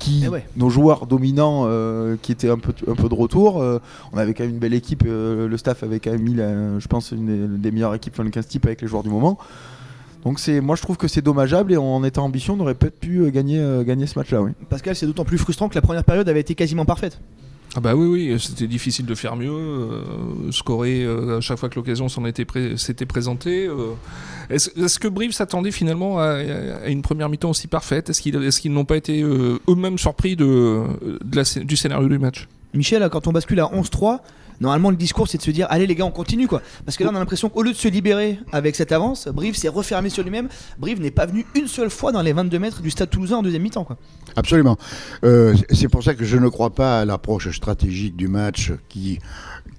qui, 0.00 0.22
Eh 0.24 0.28
ouais. 0.28 0.44
nos 0.56 0.68
joueurs 0.70 1.06
dominants 1.06 1.64
euh, 1.66 2.16
qui 2.20 2.32
étaient 2.32 2.50
un 2.50 2.58
peu, 2.58 2.72
un 2.88 2.94
peu 2.96 3.08
de 3.08 3.14
retour. 3.14 3.62
Euh, 3.62 3.78
on 4.12 4.18
avait 4.18 4.34
quand 4.34 4.42
même 4.42 4.54
une 4.54 4.58
belle 4.58 4.74
équipe, 4.74 5.04
euh, 5.06 5.46
le 5.46 5.56
staff 5.56 5.84
avait 5.84 6.00
quand 6.00 6.10
même 6.10 6.22
mis, 6.22 6.34
la- 6.34 6.78
je 6.80 6.88
pense, 6.88 7.12
une 7.12 7.26
des, 7.26 7.58
des 7.58 7.70
meilleures 7.70 7.94
équipes 7.94 8.16
le 8.18 8.30
15 8.30 8.46
type 8.48 8.66
avec 8.66 8.82
les 8.82 8.88
joueurs 8.88 9.04
du 9.04 9.10
moment. 9.10 9.38
Donc 10.24 10.38
c'est, 10.40 10.60
moi 10.60 10.74
je 10.76 10.82
trouve 10.82 10.96
que 10.96 11.08
c'est 11.08 11.22
dommageable 11.22 11.72
et 11.72 11.76
en 11.76 12.02
étant 12.04 12.24
ambitieux, 12.24 12.52
on 12.52 12.60
aurait 12.60 12.74
peut-être 12.74 12.98
pu 12.98 13.30
gagner, 13.30 13.62
gagner 13.86 14.06
ce 14.06 14.18
match-là. 14.18 14.42
Oui. 14.42 14.50
Pascal, 14.68 14.94
c'est 14.96 15.06
d'autant 15.06 15.24
plus 15.24 15.38
frustrant 15.38 15.68
que 15.68 15.74
la 15.74 15.80
première 15.82 16.04
période 16.04 16.28
avait 16.28 16.40
été 16.40 16.54
quasiment 16.54 16.84
parfaite. 16.84 17.18
Ah 17.76 17.80
bah 17.80 17.94
oui, 17.94 18.06
oui, 18.32 18.40
c'était 18.40 18.66
difficile 18.66 19.06
de 19.06 19.14
faire 19.14 19.36
mieux, 19.36 19.50
euh, 19.50 20.50
scorer 20.50 21.04
euh, 21.04 21.38
à 21.38 21.40
chaque 21.40 21.58
fois 21.58 21.68
que 21.68 21.76
l'occasion 21.76 22.08
s'en 22.08 22.24
était 22.24 22.44
s'était 22.76 23.06
présentée. 23.06 23.66
euh. 23.66 23.94
Est-ce 24.50 24.98
que 24.98 25.06
Brive 25.06 25.30
s'attendait 25.30 25.70
finalement 25.70 26.18
à, 26.18 26.42
une 26.88 27.02
première 27.02 27.28
mi-temps 27.28 27.50
aussi 27.50 27.68
parfaite? 27.68 28.10
Est-ce 28.10 28.20
qu'ils 28.20 28.50
qu'ils 28.50 28.72
n'ont 28.72 28.84
pas 28.84 28.96
été 28.96 29.22
eux-mêmes 29.22 29.98
surpris 29.98 30.34
de, 30.34 30.82
de 31.24 31.36
la 31.36 31.44
du 31.64 31.76
scénario 31.76 32.08
du 32.08 32.18
match? 32.18 32.48
Michel, 32.74 33.08
quand 33.10 33.28
on 33.28 33.32
bascule 33.32 33.60
à 33.60 33.66
11-3, 33.66 34.18
normalement 34.60 34.90
le 34.90 34.96
discours 34.96 35.28
c'est 35.28 35.38
de 35.38 35.42
se 35.42 35.50
dire 35.50 35.66
allez 35.70 35.86
les 35.86 35.94
gars 35.94 36.04
on 36.04 36.10
continue 36.10 36.46
quoi. 36.46 36.62
Parce 36.84 36.96
que 36.96 37.04
là 37.04 37.10
on 37.12 37.16
a 37.16 37.18
l'impression 37.18 37.48
qu'au 37.48 37.62
lieu 37.62 37.72
de 37.72 37.76
se 37.76 37.88
libérer 37.88 38.38
avec 38.52 38.76
cette 38.76 38.92
avance, 38.92 39.28
Brive 39.28 39.56
s'est 39.56 39.68
refermé 39.68 40.10
sur 40.10 40.22
lui-même. 40.22 40.48
Brive 40.78 41.00
n'est 41.00 41.10
pas 41.10 41.26
venu 41.26 41.46
une 41.54 41.68
seule 41.68 41.90
fois 41.90 42.12
dans 42.12 42.22
les 42.22 42.32
22 42.32 42.58
mètres 42.58 42.82
du 42.82 42.90
stade 42.90 43.10
toulousain 43.10 43.36
en 43.36 43.42
deuxième 43.42 43.62
mi-temps 43.62 43.84
quoi. 43.84 43.96
Absolument. 44.36 44.76
Euh, 45.24 45.54
c'est 45.70 45.88
pour 45.88 46.02
ça 46.02 46.14
que 46.14 46.24
je 46.24 46.36
ne 46.36 46.48
crois 46.48 46.70
pas 46.70 47.00
à 47.00 47.04
l'approche 47.04 47.50
stratégique 47.50 48.16
du 48.16 48.28
match 48.28 48.72
qui, 48.88 49.18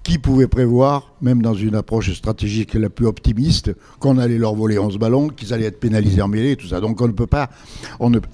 qui 0.03 0.17
pouvait 0.17 0.47
prévoir, 0.47 1.13
même 1.21 1.43
dans 1.43 1.53
une 1.53 1.75
approche 1.75 2.11
stratégique 2.13 2.73
la 2.73 2.89
plus 2.89 3.05
optimiste, 3.05 3.71
qu'on 3.99 4.17
allait 4.17 4.39
leur 4.39 4.55
voler 4.55 4.79
11 4.79 4.97
ballons, 4.97 5.27
qu'ils 5.29 5.53
allaient 5.53 5.65
être 5.67 5.79
pénalisés 5.79 6.23
en 6.23 6.27
mêlée, 6.27 6.55
tout 6.55 6.65
ça. 6.67 6.79
Donc 6.81 6.99
on 7.01 7.07
ne 7.07 7.11
peut 7.13 7.27
pas. 7.27 7.51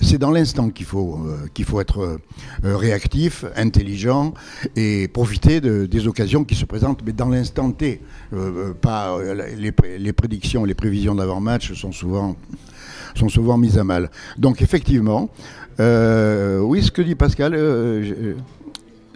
C'est 0.01 0.17
dans 0.17 0.31
l'instant 0.31 0.69
qu'il 0.69 0.85
faut, 0.85 1.19
euh, 1.27 1.47
qu'il 1.53 1.65
faut 1.65 1.81
être 1.81 1.99
euh, 2.63 2.77
réactif, 2.77 3.44
intelligent 3.57 4.33
et 4.77 5.09
profiter 5.09 5.59
de- 5.59 5.85
des 5.85 6.07
occasions 6.07 6.45
qui 6.45 6.55
se 6.55 6.63
présentent, 6.63 7.01
mais 7.05 7.11
dans 7.11 7.27
l'instant 7.27 7.69
T. 7.71 8.01
Euh, 8.33 8.73
pas, 8.73 9.17
les, 9.57 9.73
les 9.99 10.13
prédictions, 10.13 10.63
les 10.63 10.73
prévisions 10.73 11.15
d'avant-match 11.15 11.73
sont 11.73 11.91
souvent 11.91 12.38
sont 13.15 13.29
souvent 13.29 13.57
mises 13.57 13.77
à 13.77 13.83
mal. 13.83 14.09
Donc 14.38 14.61
effectivement, 14.61 15.29
oui, 15.79 16.83
ce 16.83 16.91
que 16.91 17.01
dit 17.01 17.15
Pascal, 17.15 17.55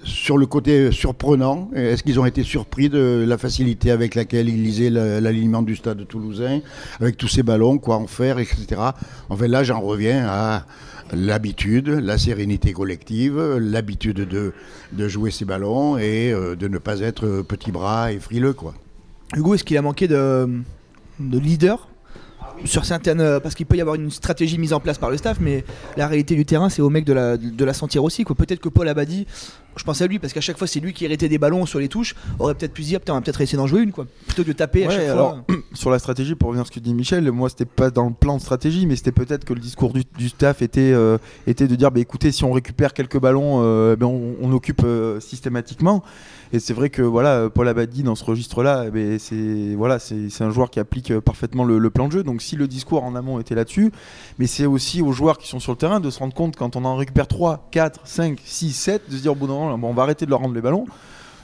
sur 0.03 0.37
le 0.37 0.45
côté 0.45 0.91
surprenant, 0.91 1.69
est-ce 1.75 2.03
qu'ils 2.03 2.19
ont 2.19 2.25
été 2.25 2.43
surpris 2.43 2.89
de 2.89 3.23
la 3.27 3.37
facilité 3.37 3.91
avec 3.91 4.15
laquelle 4.15 4.49
ils 4.49 4.63
lisaient 4.63 4.89
l'alignement 4.89 5.61
du 5.61 5.75
stade 5.75 6.07
toulousain, 6.07 6.61
avec 6.99 7.17
tous 7.17 7.27
ces 7.27 7.43
ballons, 7.43 7.77
quoi 7.77 7.97
en 7.97 8.07
faire, 8.07 8.39
etc. 8.39 8.81
En 9.29 9.37
fait, 9.37 9.47
là, 9.47 9.63
j'en 9.63 9.79
reviens 9.79 10.25
à 10.27 10.65
l'habitude, 11.13 11.89
la 11.89 12.17
sérénité 12.17 12.73
collective, 12.73 13.39
l'habitude 13.57 14.27
de, 14.27 14.53
de 14.93 15.07
jouer 15.07 15.29
ces 15.29 15.45
ballons 15.45 15.97
et 15.97 16.31
euh, 16.31 16.55
de 16.55 16.67
ne 16.67 16.77
pas 16.77 17.01
être 17.01 17.41
petit 17.41 17.71
bras 17.71 18.11
et 18.11 18.19
frileux, 18.19 18.53
quoi. 18.53 18.73
Hugo, 19.35 19.55
est-ce 19.55 19.63
qu'il 19.63 19.77
a 19.77 19.81
manqué 19.81 20.07
de, 20.07 20.49
de 21.19 21.39
leader 21.39 21.87
sur 22.65 22.85
certaines 22.85 23.39
parce 23.39 23.55
qu'il 23.55 23.65
peut 23.65 23.77
y 23.77 23.81
avoir 23.81 23.95
une 23.95 24.11
stratégie 24.11 24.57
mise 24.57 24.73
en 24.73 24.79
place 24.79 24.97
par 24.97 25.09
le 25.09 25.17
staff 25.17 25.39
mais 25.39 25.63
la 25.97 26.07
réalité 26.07 26.35
du 26.35 26.45
terrain 26.45 26.69
c'est 26.69 26.81
au 26.81 26.89
mec 26.89 27.05
de 27.05 27.13
la, 27.13 27.37
de 27.37 27.65
la 27.65 27.73
sentir 27.73 28.03
aussi 28.03 28.23
peut-être 28.23 28.59
que 28.59 28.69
Paul 28.69 28.87
Abadi 28.87 29.25
je 29.75 29.83
pense 29.83 30.01
à 30.01 30.07
lui 30.07 30.19
parce 30.19 30.33
qu'à 30.33 30.41
chaque 30.41 30.57
fois 30.57 30.67
c'est 30.67 30.79
lui 30.79 30.93
qui 30.93 31.05
héritait 31.05 31.29
des 31.29 31.37
ballons 31.37 31.65
sur 31.65 31.79
les 31.79 31.87
touches 31.87 32.15
aurait 32.39 32.55
peut-être 32.55 32.73
pu 32.73 32.83
se 32.83 32.87
dire 32.89 32.99
putain 32.99 33.13
on 33.13 33.17
va 33.17 33.21
peut-être 33.21 33.41
essayer 33.41 33.57
d'en 33.57 33.67
jouer 33.67 33.81
une 33.81 33.91
quoi 33.91 34.05
plutôt 34.27 34.43
que 34.43 34.47
de 34.47 34.53
taper 34.53 34.85
à 34.85 34.89
chaque 34.89 35.07
alors, 35.07 35.43
fois 35.47 35.57
sur 35.73 35.89
la 35.89 35.99
stratégie, 35.99 36.35
pour 36.35 36.49
revenir 36.49 36.63
à 36.63 36.65
ce 36.65 36.71
que 36.71 36.79
dit 36.79 36.93
Michel, 36.93 37.31
moi 37.31 37.49
c'était 37.49 37.65
pas 37.65 37.89
dans 37.89 38.05
le 38.05 38.13
plan 38.13 38.37
de 38.37 38.41
stratégie, 38.41 38.85
mais 38.85 38.95
c'était 38.95 39.11
peut-être 39.11 39.45
que 39.45 39.53
le 39.53 39.59
discours 39.59 39.93
du, 39.93 40.03
du 40.17 40.29
staff 40.29 40.61
était, 40.61 40.91
euh, 40.93 41.17
était 41.47 41.67
de 41.67 41.75
dire 41.75 41.91
bah, 41.91 41.99
écoutez, 41.99 42.31
si 42.31 42.43
on 42.43 42.51
récupère 42.51 42.93
quelques 42.93 43.19
ballons, 43.19 43.61
euh, 43.63 43.95
ben, 43.95 44.07
on, 44.07 44.35
on 44.41 44.51
occupe 44.53 44.81
euh, 44.83 45.19
systématiquement. 45.19 46.03
Et 46.53 46.59
c'est 46.59 46.73
vrai 46.73 46.89
que 46.89 47.01
voilà, 47.01 47.49
Paul 47.49 47.67
Abadi 47.69 48.03
dans 48.03 48.15
ce 48.15 48.25
registre-là, 48.25 48.85
eh 48.87 48.91
ben, 48.91 49.17
c'est 49.19 49.73
voilà, 49.75 49.99
c'est 49.99 50.41
un 50.41 50.49
joueur 50.51 50.69
qui 50.69 50.81
applique 50.81 51.17
parfaitement 51.19 51.63
le, 51.63 51.77
le 51.77 51.89
plan 51.89 52.07
de 52.07 52.11
jeu. 52.11 52.23
Donc 52.23 52.41
si 52.41 52.57
le 52.57 52.67
discours 52.67 53.03
en 53.03 53.15
amont 53.15 53.39
était 53.39 53.55
là-dessus, 53.55 53.91
mais 54.37 54.47
c'est 54.47 54.65
aussi 54.65 55.01
aux 55.01 55.13
joueurs 55.13 55.37
qui 55.37 55.47
sont 55.47 55.59
sur 55.59 55.71
le 55.71 55.77
terrain 55.77 56.01
de 56.01 56.09
se 56.09 56.19
rendre 56.19 56.33
compte 56.33 56.57
quand 56.57 56.75
on 56.75 56.83
en 56.83 56.97
récupère 56.97 57.27
3, 57.27 57.69
4, 57.71 58.01
5, 58.03 58.39
6, 58.43 58.73
7, 58.73 59.01
de 59.09 59.15
se 59.15 59.21
dire 59.21 59.31
au 59.31 59.35
bout 59.35 59.47
d'un 59.47 59.53
on 59.63 59.93
va 59.93 60.03
arrêter 60.03 60.25
de 60.25 60.31
leur 60.31 60.39
rendre 60.39 60.55
les 60.55 60.61
ballons. 60.61 60.85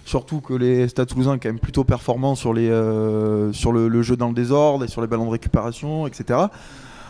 Surtout 0.07 0.39
que 0.39 0.53
les 0.53 0.87
Stades 0.87 1.09
Toulousains 1.09 1.33
sont 1.33 1.39
quand 1.39 1.49
même 1.49 1.59
plutôt 1.59 1.83
performants 1.83 2.35
sur, 2.35 2.53
euh, 2.55 3.51
le, 3.51 4.01
jeu 4.01 4.15
dans 4.15 4.29
le 4.29 4.33
désordre 4.33 4.85
et 4.85 4.87
sur 4.87 5.01
les 5.01 5.07
ballons 5.07 5.25
de 5.25 5.31
récupération, 5.31 6.07
etc. 6.07 6.39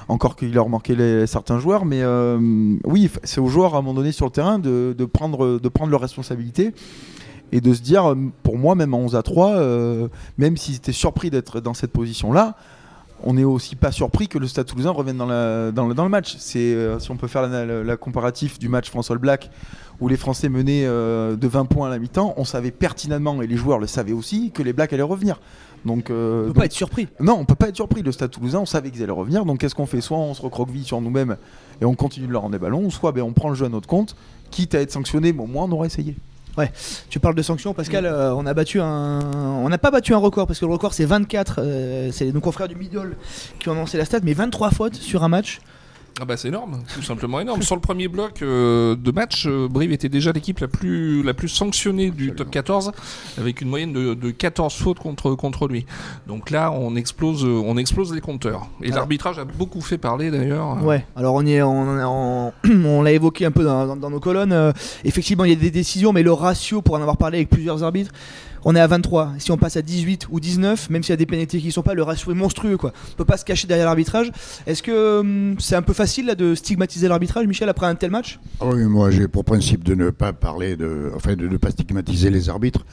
Encore 0.08 0.36
qu'il 0.36 0.52
leur 0.52 0.68
manquait 0.68 1.28
certains 1.28 1.60
joueurs, 1.60 1.86
mais 1.86 2.02
euh, 2.02 2.40
oui, 2.86 3.12
c'est 3.24 3.40
aux 3.40 3.50
joueurs 3.50 3.76
à 3.76 3.78
un 3.78 3.82
moment 3.82 3.94
donné 3.94 4.12
sur 4.12 4.26
le 4.26 4.32
terrain 4.32 4.58
de, 4.58 4.96
prendre, 5.06 5.60
de 5.60 5.70
prendre 5.70 5.92
leurs 5.92 6.02
responsabilités 6.02 6.74
et 7.52 7.62
de 7.62 7.72
se 7.72 7.82
dire, 7.82 8.12
euh, 8.12 8.16
pour 8.42 8.58
moi, 8.58 8.74
même 8.74 8.96
en 8.96 9.00
11 9.02 9.16
à 9.16 9.22
3, 9.22 9.52
euh, 9.52 10.08
même 10.40 10.58
s'ils 10.58 10.78
étaient 10.78 10.92
surpris 10.92 11.30
d'être 11.30 11.60
dans 11.60 11.76
cette 11.76 11.92
position-là, 11.92 12.56
on 13.24 13.34
n'est 13.34 13.44
aussi 13.44 13.76
pas 13.76 13.92
surpris 13.92 14.28
que 14.28 14.40
le 14.40 14.48
Stade 14.48 14.66
Toulousain 14.66 14.90
revienne 14.90 15.18
dans, 15.18 15.28
le, 15.28 16.10
match. 16.10 16.36
Si 16.38 16.76
on 17.10 17.16
peut 17.16 17.28
faire 17.28 17.44
la, 17.44 17.66
la- 17.66 17.84
la 17.84 17.98
comparatif 17.98 18.58
du 18.58 18.70
match 18.70 18.92
All 19.10 19.18
Black 19.20 19.52
où 20.00 20.08
les 20.08 20.18
Français 20.18 20.50
menaient 20.50 20.86
euh, 20.86 21.36
de 21.36 21.48
20 21.48 21.66
points 21.66 21.88
à 21.88 21.90
la 21.90 22.00
mi-temps, 22.00 22.34
on 22.38 22.46
savait 22.46 22.72
pertinemment 22.72 23.42
et 23.42 23.48
les 23.48 23.58
joueurs 23.58 23.80
le 23.80 23.88
savaient 23.88 24.14
aussi 24.14 24.52
que 24.52 24.62
les 24.64 24.74
Blacks 24.74 24.94
allaient 24.94 25.02
revenir. 25.02 25.40
Donc, 25.86 26.10
euh, 26.10 26.40
On 26.40 26.42
peut 26.42 26.48
donc- 26.50 26.58
pas 26.58 26.66
être 26.66 26.72
surpris. 26.74 27.08
non, 27.20 27.38
on 27.40 27.46
peut 27.46 27.56
pas 27.56 27.70
être 27.70 27.76
surpris. 27.76 28.02
Le 28.02 28.12
Stade 28.12 28.32
Toulousain, 28.32 28.60
on 28.60 28.66
savait 28.66 28.90
qu'ils 28.92 29.04
allaient 29.04 29.12
revenir. 29.12 29.46
Donc 29.46 29.60
qu'est-ce 29.60 29.76
qu'on 29.76 29.86
fait? 29.86 30.02
Soit 30.02 30.18
on 30.18 30.34
se 30.34 30.42
recroqueville 30.42 30.84
sur 30.84 31.00
nous-mêmes 31.02 31.38
et 31.82 31.86
on 31.86 31.96
continue 31.96 32.28
de 32.28 32.32
leur 32.32 32.42
rendre 32.42 32.54
des 32.54 32.60
ballons, 32.60 32.90
soit 32.90 33.12
ben, 33.12 33.22
on 33.22 33.32
prend 33.34 33.50
le 33.50 33.56
jeu 33.56 33.66
à 33.66 33.70
notre 33.70 33.88
compte, 33.88 34.16
quitte 34.52 34.76
à 34.76 34.82
être 34.82 34.92
sanctionné, 34.92 35.34
mais 35.34 35.44
au 35.44 35.48
moins 35.48 35.66
on 35.66 35.72
aura 35.72 35.86
essayé. 35.86 36.16
Tu 37.12 37.20
parles 37.20 37.36
de 37.36 37.44
sanctions, 37.44 37.76
Pascal. 37.76 38.08
euh, 38.08 38.34
on 38.34 38.48
a 38.48 38.54
battu 38.56 38.82
un, 38.82 39.20
on 39.64 39.70
n'a 39.70 39.78
pas 39.78 39.92
battu 39.92 40.16
un 40.16 40.18
record 40.18 40.48
parce 40.48 40.60
que 40.60 40.66
le 40.66 40.72
record 40.72 40.92
c'est 40.96 41.06
24. 41.06 41.60
euh, 41.60 42.10
c'est 42.12 42.32
nos 42.32 42.42
confrères 42.42 42.68
du 42.68 42.76
Middle 42.76 43.16
qui 43.60 43.70
ont 43.70 43.76
lancé 43.76 43.96
la 44.00 44.06
stat, 44.06 44.22
mais 44.24 44.34
23 44.34 44.72
fautes 44.72 44.96
sur 44.96 45.24
un 45.24 45.28
match. 45.28 45.60
Ah 46.20 46.26
bah 46.26 46.36
c'est 46.36 46.48
énorme, 46.48 46.80
tout 46.96 47.04
simplement 47.04 47.40
énorme. 47.40 47.62
Sur 47.62 47.76
le 47.76 47.82
premier 47.82 48.08
bloc 48.08 48.42
euh, 48.42 48.96
de 48.96 49.12
match, 49.12 49.46
euh, 49.46 49.68
Brive 49.70 49.92
était 49.92 50.10
déjà 50.10 50.32
l'équipe 50.32 50.58
la 50.60 50.68
plus, 50.68 51.22
la 51.22 51.36
plus 51.36 51.48
sanctionnée 51.48 52.10
du 52.10 52.34
top 52.34 52.50
14, 52.50 52.92
avec 53.38 53.62
une 53.62 53.70
moyenne 53.70 53.94
de, 53.94 54.16
de 54.16 54.32
14 54.32 54.74
fautes 54.74 54.98
contre, 54.98 55.36
contre 55.36 55.68
lui. 55.68 55.86
Donc 56.28 56.50
là, 56.50 56.72
on 56.72 56.96
explose, 56.96 57.46
euh, 57.46 57.62
on 57.64 57.78
explose 57.78 58.14
les 58.14 58.22
compteurs. 58.22 58.68
Et 58.82 58.90
l'arbitrage 58.90 59.38
a 59.38 59.46
beaucoup 59.46 59.80
fait 59.82 60.00
parler 60.00 60.32
d'ailleurs. 60.32 60.84
Ouais. 60.84 61.06
Alors 61.16 61.36
on 61.36 61.46
y 61.46 61.54
est, 61.54 61.62
on, 61.62 61.88
on- 62.08 62.52
on 62.86 63.02
l'a 63.04 63.12
évoqué 63.12 63.46
un 63.46 63.52
peu 63.52 63.64
dans, 63.64 63.86
dans- 63.86 63.96
dans 63.96 64.10
nos 64.10 64.20
colonnes. 64.20 64.54
euh, 64.54 64.72
effectivement, 65.04 65.44
il 65.44 65.52
y 65.52 65.56
a 65.56 65.60
des 65.60 65.70
décisions, 65.72 66.14
mais 66.14 66.24
le 66.24 66.34
ratio 66.34 66.82
pour 66.82 66.96
en 66.96 67.00
avoir 67.02 67.18
parlé 67.18 67.38
avec 67.38 67.50
plusieurs 67.50 67.84
arbitres. 67.84 68.12
On 68.64 68.76
est 68.76 68.80
à 68.80 68.88
23. 68.88 69.34
Si 69.40 69.52
on 69.52 69.58
passe 69.58 69.78
à 69.78 69.82
18 69.82 70.28
ou 70.32 70.40
19, 70.40 70.90
même 70.90 71.04
s'il 71.04 71.12
y 71.12 71.14
a 71.14 71.18
des 71.18 71.26
pénalités 71.26 71.60
qui 71.60 71.72
sont 71.72 71.84
pas, 71.84 71.94
le 71.94 72.04
ratio 72.04 72.32
est 72.32 72.36
monstrueux. 72.36 72.78
Quoi. 72.78 72.94
On 73.14 73.16
peut 73.16 73.26
pas 73.26 73.38
se 73.38 73.46
cacher 73.46 73.68
derrière 73.68 73.86
l'arbitrage. 73.86 74.32
Est-ce 74.66 74.84
que 74.84 75.20
hum, 75.20 75.56
c'est 75.60 75.76
un 75.76 75.82
peu 75.82 75.94
facile 75.94 76.28
là, 76.28 76.36
de 76.36 76.56
stigmatiser 76.56 77.08
l'arbitrage, 77.08 77.48
Michel, 77.48 77.70
après 77.70 77.88
un 77.88 77.96
tel 77.96 78.12
match? 78.12 78.40
Ah 78.60 78.66
Oui, 78.66 78.84
moi 78.86 79.12
j'ai 79.12 79.28
pour 79.28 79.46
principe 79.46 79.84
de 79.84 79.96
ne 79.96 80.10
pas 80.10 80.34
parler 80.34 80.76
de, 80.76 81.12
enfin 81.16 81.36
de 81.36 81.48
ne 81.48 81.58
pas 81.58 81.72
stigmatiser 81.72 82.30
les 82.30 82.50
arbitres. 82.50 82.86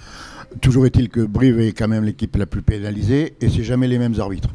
Toujours 0.61 0.87
est-il 0.87 1.09
que 1.09 1.21
Brive 1.21 1.61
est 1.61 1.73
quand 1.73 1.89
même 1.89 2.05
l'équipe 2.05 2.37
la 2.37 2.47
plus 2.47 2.63
pénalisée 2.63 3.35
et 3.41 3.49
c'est 3.49 3.65
jamais 3.65 3.89
les 3.89 3.99
mêmes 3.99 4.19
arbitres. 4.21 4.51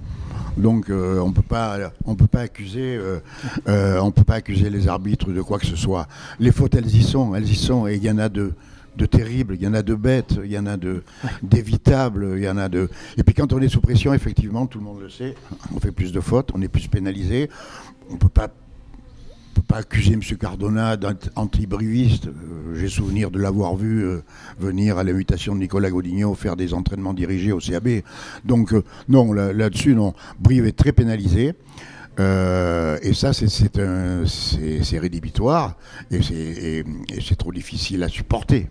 Donc 0.57 0.89
euh, 0.89 1.19
on 1.19 1.31
peut 1.31 1.41
pas, 1.41 1.91
on 2.05 2.15
peut 2.15 2.27
pas 2.27 2.41
accuser, 2.41 2.95
euh, 2.97 3.19
euh, 3.67 3.99
on 3.99 4.11
peut 4.11 4.23
pas 4.23 4.35
accuser 4.35 4.69
les 4.69 4.87
arbitres 4.87 5.31
de 5.31 5.41
quoi 5.41 5.57
que 5.57 5.65
ce 5.65 5.75
soit. 5.75 6.07
Les 6.39 6.51
fautes 6.51 6.75
elles 6.75 6.93
y 6.93 7.03
sont, 7.03 7.33
elles 7.35 7.49
y 7.49 7.55
sont 7.55 7.87
et 7.87 7.95
il 7.95 8.03
y 8.03 8.11
en 8.11 8.17
a 8.17 8.29
de 8.29 8.53
de 8.99 9.05
terribles, 9.07 9.55
il 9.55 9.63
y 9.63 9.67
en 9.67 9.73
a 9.73 9.81
de 9.81 9.95
bêtes, 9.95 10.35
il 10.43 10.51
y 10.51 10.59
en 10.59 10.65
a 10.67 10.77
de 10.77 11.01
d'évitables, 11.41 12.33
il 12.37 12.43
y 12.43 12.49
en 12.49 12.57
a 12.57 12.69
de. 12.69 12.89
Et 13.17 13.23
puis 13.23 13.33
quand 13.33 13.51
on 13.53 13.59
est 13.61 13.69
sous 13.69 13.81
pression, 13.81 14.13
effectivement, 14.13 14.67
tout 14.67 14.77
le 14.79 14.83
monde 14.85 15.01
le 15.01 15.09
sait, 15.09 15.33
on 15.75 15.79
fait 15.79 15.91
plus 15.91 16.11
de 16.11 16.19
fautes, 16.19 16.51
on 16.53 16.61
est 16.61 16.67
plus 16.67 16.87
pénalisé. 16.87 17.49
On 18.11 18.17
peut 18.17 18.29
pas 18.29 18.49
peut 19.55 19.61
pas 19.67 19.77
accuser 19.77 20.13
M. 20.13 20.21
Cardona 20.39 20.95
d'être 20.95 21.29
anti-briviste. 21.35 22.27
Euh, 22.27 22.75
J'ai 22.75 22.87
souvenir 22.87 23.29
de 23.31 23.39
l'avoir 23.39 23.75
vu 23.75 24.03
euh, 24.05 24.21
venir 24.59 24.97
à 24.97 25.03
l'invitation 25.03 25.53
de 25.55 25.59
Nicolas 25.59 25.89
Godinho 25.89 26.33
faire 26.35 26.55
des 26.55 26.73
entraînements 26.73 27.13
dirigés 27.13 27.51
au 27.51 27.59
CAB. 27.59 28.01
Donc 28.45 28.73
euh, 28.73 28.83
non, 29.07 29.33
là- 29.33 29.51
là-dessus, 29.53 29.95
non. 29.95 30.13
Brive 30.39 30.65
est 30.65 30.77
très 30.77 30.91
pénalisé. 30.91 31.53
Et 32.19 33.13
ça, 33.13 33.31
c'est- 33.31 34.99
rédhibitoire 34.99 35.77
et 36.11 36.21
c'est 36.21 37.35
trop 37.37 37.53
difficile 37.53 38.03
à 38.03 38.09
supporter. 38.09 38.67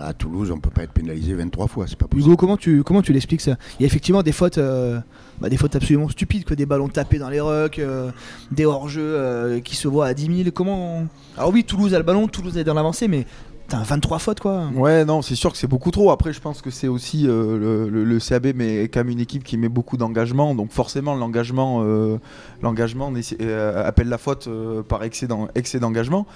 À 0.00 0.12
Toulouse, 0.12 0.50
on 0.50 0.58
peut 0.58 0.70
pas 0.70 0.82
être 0.82 0.92
pénalisé 0.92 1.34
23 1.34 1.66
fois, 1.66 1.86
c'est 1.86 1.98
pas 1.98 2.06
possible. 2.06 2.28
Hugo, 2.28 2.36
comment 2.36 2.56
tu, 2.56 2.82
comment 2.82 3.02
tu 3.02 3.12
l'expliques 3.12 3.40
ça? 3.40 3.56
Il 3.78 3.82
y 3.82 3.84
a 3.84 3.86
effectivement 3.86 4.22
des 4.22 4.32
fautes, 4.32 4.58
euh, 4.58 5.00
bah, 5.40 5.48
des 5.48 5.56
fautes 5.56 5.74
absolument 5.76 6.08
stupides, 6.08 6.44
que 6.44 6.54
des 6.54 6.66
ballons 6.66 6.88
tapés 6.88 7.18
dans 7.18 7.28
les 7.28 7.40
rucks, 7.40 7.78
euh, 7.78 8.10
des 8.50 8.64
hors-jeux 8.66 9.02
euh, 9.02 9.60
qui 9.60 9.76
se 9.76 9.88
voient 9.88 10.06
à 10.06 10.14
10 10.14 10.42
000. 10.44 10.50
Comment 10.54 11.06
Alors 11.36 11.52
oui, 11.52 11.64
Toulouse 11.64 11.94
a 11.94 11.98
le 11.98 12.04
ballon, 12.04 12.28
Toulouse 12.28 12.56
est 12.58 12.64
dans 12.64 12.74
l'avancée, 12.74 13.08
mais 13.08 13.26
t'as 13.68 13.82
23 13.82 14.18
fautes 14.18 14.40
quoi. 14.40 14.68
Ouais, 14.74 15.04
non, 15.04 15.22
c'est 15.22 15.34
sûr 15.34 15.52
que 15.52 15.58
c'est 15.58 15.66
beaucoup 15.66 15.90
trop. 15.90 16.10
Après, 16.10 16.32
je 16.32 16.40
pense 16.40 16.62
que 16.62 16.70
c'est 16.70 16.88
aussi 16.88 17.26
euh, 17.26 17.88
le, 17.90 18.18
CAB, 18.18 18.48
mais 18.54 18.88
même 18.94 19.08
une 19.08 19.20
équipe 19.20 19.44
qui 19.44 19.56
met 19.56 19.68
beaucoup 19.68 19.96
d'engagement. 19.96 20.54
Donc 20.54 20.70
forcément, 20.72 21.14
l'engagement, 21.14 21.82
euh, 21.82 22.18
euh, 22.62 23.86
appelle 23.86 24.08
la 24.08 24.18
faute 24.18 24.48
par 24.88 25.02
excès 25.02 25.26
d'en- 25.26 25.48
excès 25.54 25.78
d'engagement. 25.80 26.26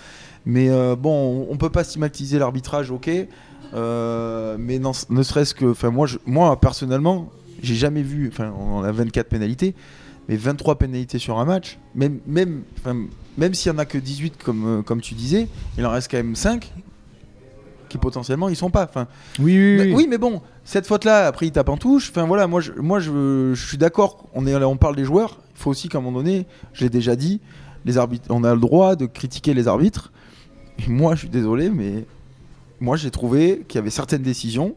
Mais 0.47 0.69
bon, 0.97 1.47
on, 1.51 1.53
on 1.53 1.57
peut 1.57 1.71
pas 1.71 1.85
stigmatiser 1.85 2.39
l'arbitrage, 2.39 2.91
ok. 2.91 3.09
Mais 3.09 4.79
non- 4.79 4.93
ne 5.11 5.23
serait-ce 5.23 5.55
que, 5.55 5.67
enfin 5.67 5.91
moi, 5.91 6.07
moi 6.27 6.59
personnellement, 6.61 7.31
j'ai 7.63 7.75
jamais 7.75 8.03
vu. 8.03 8.29
Enfin, 8.33 8.53
on 8.59 8.83
a 8.83 8.91
24 8.91 9.29
pénalités, 9.29 9.75
mais 10.29 10.37
23 10.37 10.77
pénalités 10.77 11.19
sur 11.19 11.39
un 11.39 11.45
match. 11.45 11.79
Même, 11.95 12.21
même, 12.27 12.63
même 13.37 13.55
s'il 13.55 13.71
y 13.71 13.75
en 13.75 13.79
a 13.79 13.85
que 13.85 13.99
18 13.99 14.43
comme, 14.43 14.83
comme 14.85 15.01
tu 15.01 15.15
disais, 15.15 15.47
il 15.79 15.85
en 15.87 15.91
reste 15.91 16.11
quand 16.11 16.17
même 16.17 16.35
5 16.37 16.73
qui 17.91 17.99
potentiellement 17.99 18.49
ils 18.49 18.57
sont 18.57 18.71
pas. 18.71 18.85
Enfin, 18.85 19.07
Oui, 19.39 19.53
oui, 19.57 19.77
mais- 19.89 19.93
oui, 19.95 20.07
mais 20.09 20.17
bon, 20.17 20.41
cette 20.65 20.87
faute-là, 20.87 21.27
après 21.27 21.47
il 21.47 21.53
tape 21.53 21.69
en 21.69 21.77
touche. 21.77 22.09
Enfin 22.11 22.25
voilà, 22.27 22.47
moi 22.47 22.63
je, 22.63 22.73
moi 22.73 23.01
je, 23.01 23.53
je 23.55 23.67
suis 23.67 23.77
d'accord. 23.77 24.25
On 24.35 24.47
est, 24.47 24.55
on 24.55 24.77
parle 24.79 24.97
des 24.97 25.05
joueurs. 25.05 25.39
Il 25.57 25.61
faut 25.63 25.71
aussi 25.71 25.89
qu'à 25.91 25.99
un 25.99 26.01
moment 26.01 26.19
donné, 26.19 26.47
je 26.73 26.85
l'ai 26.85 26.91
déjà 26.91 27.17
dit, 27.17 27.41
les 27.85 27.99
arbitres, 27.99 28.27
on 28.31 28.45
a 28.45 28.55
le 28.55 28.61
droit 28.61 28.97
de 28.97 29.05
critiquer 29.05 29.53
les 29.53 29.69
arbitres. 29.69 30.11
Et 30.87 30.89
moi, 30.91 31.15
je 31.15 31.21
suis 31.21 31.29
désolé, 31.29 31.69
mais 31.69 32.07
moi 32.81 32.97
j'ai 32.97 33.11
trouvé 33.11 33.65
qu'il 33.69 33.77
y 33.77 33.81
avait 33.83 33.91
certaines 33.91 34.23
décisions 34.23 34.75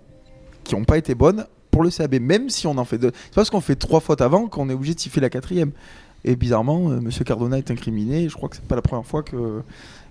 qui 0.66 0.76
n'ont 0.76 0.84
pas 0.84 0.98
été 0.98 1.16
bonnes 1.16 1.46
pour 1.72 1.84
le 1.84 1.90
CAB, 1.90 2.16
même 2.20 2.50
si 2.50 2.68
on 2.68 2.78
en 2.78 2.86
fait 2.86 2.98
deux. 2.98 3.12
C'est 3.14 3.36
parce 3.36 3.50
qu'on 3.50 3.62
fait 3.62 3.76
trois 3.76 4.00
fautes 4.02 4.22
avant 4.22 4.48
qu'on 4.48 4.70
est 4.70 4.74
obligé 4.74 4.94
de 4.94 5.00
siffler 5.00 5.22
la 5.22 5.30
quatrième. 5.30 5.72
Et 6.26 6.36
bizarrement, 6.38 6.90
euh, 6.92 7.02
Monsieur 7.02 7.26
Cardona 7.26 7.58
est 7.58 7.70
incriminé. 7.72 8.30
Je 8.30 8.36
crois 8.36 8.48
que 8.48 8.56
c'est 8.56 8.64
pas 8.66 8.76
la 8.78 8.82
première 8.82 9.06
fois 9.06 9.24
que 9.24 9.62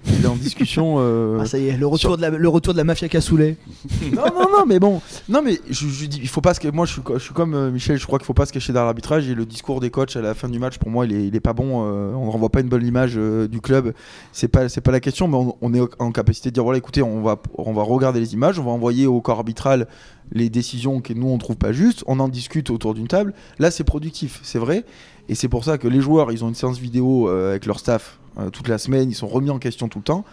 il 0.07 0.25
est 0.25 0.29
en 0.29 0.37
discussion. 0.37 0.97
euh, 0.99 1.39
Ah, 1.41 1.47
ça 1.47 1.59
y 1.59 1.69
est, 1.69 1.77
le 1.77 1.87
retour, 1.87 2.17
de 2.17 2.23
la, 2.23 2.31
le 2.31 2.49
retour 2.49 2.73
de 2.75 2.79
la 2.79 2.85
mafia 2.85 3.09
cassoulet. 3.09 3.57
non, 4.13 4.25
non, 4.35 4.49
non, 4.51 4.67
mais 4.67 4.79
bon. 4.81 5.01
Non, 5.29 5.43
mais 5.43 5.61
je, 5.71 5.87
je 5.89 6.07
dis, 6.07 6.19
il 6.23 6.29
faut 6.29 6.41
pas 6.41 6.55
se. 6.55 6.67
Moi, 6.69 6.87
je 6.87 6.93
suis, 6.93 7.03
co- 7.03 7.19
je 7.19 7.23
suis 7.25 7.35
comme 7.35 7.55
euh, 7.55 7.71
Michel, 7.71 7.99
je 7.99 8.07
crois 8.07 8.19
qu'il 8.19 8.27
faut 8.27 8.35
pas 8.35 8.47
se 8.47 8.53
cacher 8.53 8.73
derrière 8.73 8.87
l'arbitrage. 8.87 9.29
Et 9.29 9.35
le 9.35 9.47
discours 9.47 9.81
des 9.81 9.91
coachs 9.91 10.17
à 10.17 10.21
la 10.21 10.35
fin 10.35 10.49
du 10.49 10.59
match, 10.59 10.79
pour 10.79 10.91
moi, 10.91 11.07
il 11.07 11.13
est, 11.13 11.27
il 11.29 11.37
est 11.37 11.41
pas 11.41 11.53
bon. 11.53 11.85
euh, 11.87 12.13
on 12.15 12.27
ne 12.27 12.31
renvoie 12.31 12.49
pas 12.51 12.61
une 12.61 12.69
bonne 12.69 12.87
image 12.87 13.15
du 13.17 13.61
club. 13.61 13.93
C'est 14.33 14.49
pas, 14.49 14.69
c'est 14.69 14.81
pas 14.81 14.93
la 14.93 15.01
question, 15.01 15.29
mais 15.29 15.37
on, 15.37 15.57
on 15.61 15.75
est 15.75 15.81
en 15.99 16.11
capacité 16.13 16.51
de 16.51 16.55
dire 16.55 16.65
voilà, 16.65 16.79
écoutez, 16.79 17.03
on 17.03 17.23
va, 17.23 17.41
on 17.59 17.73
va 17.73 17.83
regarder 17.83 18.21
les 18.21 18.35
images, 18.35 18.59
on 18.59 18.65
va 18.65 18.71
envoyer 18.73 19.07
au 19.07 19.21
corps 19.21 19.39
arbitral 19.39 19.87
les 20.35 20.49
décisions 20.49 21.01
que 21.03 21.13
nous 21.13 21.29
on 21.29 21.37
trouve 21.37 21.57
pas 21.57 21.73
justes, 21.73 22.05
on 22.07 22.19
en 22.19 22.29
discute 22.29 22.71
autour 22.71 22.95
d'une 22.95 23.09
table. 23.09 23.35
Là, 23.59 23.71
c'est 23.71 23.85
productif, 23.85 24.41
c'est 24.43 24.59
vrai. 24.59 24.85
Et 25.29 25.35
c'est 25.35 25.49
pour 25.49 25.65
ça 25.65 25.79
que 25.79 25.89
les 25.89 26.01
joueurs, 26.01 26.33
ils 26.33 26.45
ont 26.45 26.49
une 26.49 26.55
séance 26.55 26.79
vidéo 26.79 27.29
euh, 27.29 27.51
avec 27.51 27.67
leur 27.67 27.79
staff 27.79 28.19
euh, 28.39 28.51
toute 28.51 28.69
la 28.69 28.79
semaine, 28.79 29.11
ils 29.11 29.15
sont 29.15 29.29
remis 29.29 29.51
en 29.51 29.59
question 29.59 29.89
tout 29.89 29.99
le 29.99 30.05
temps. 30.05 30.25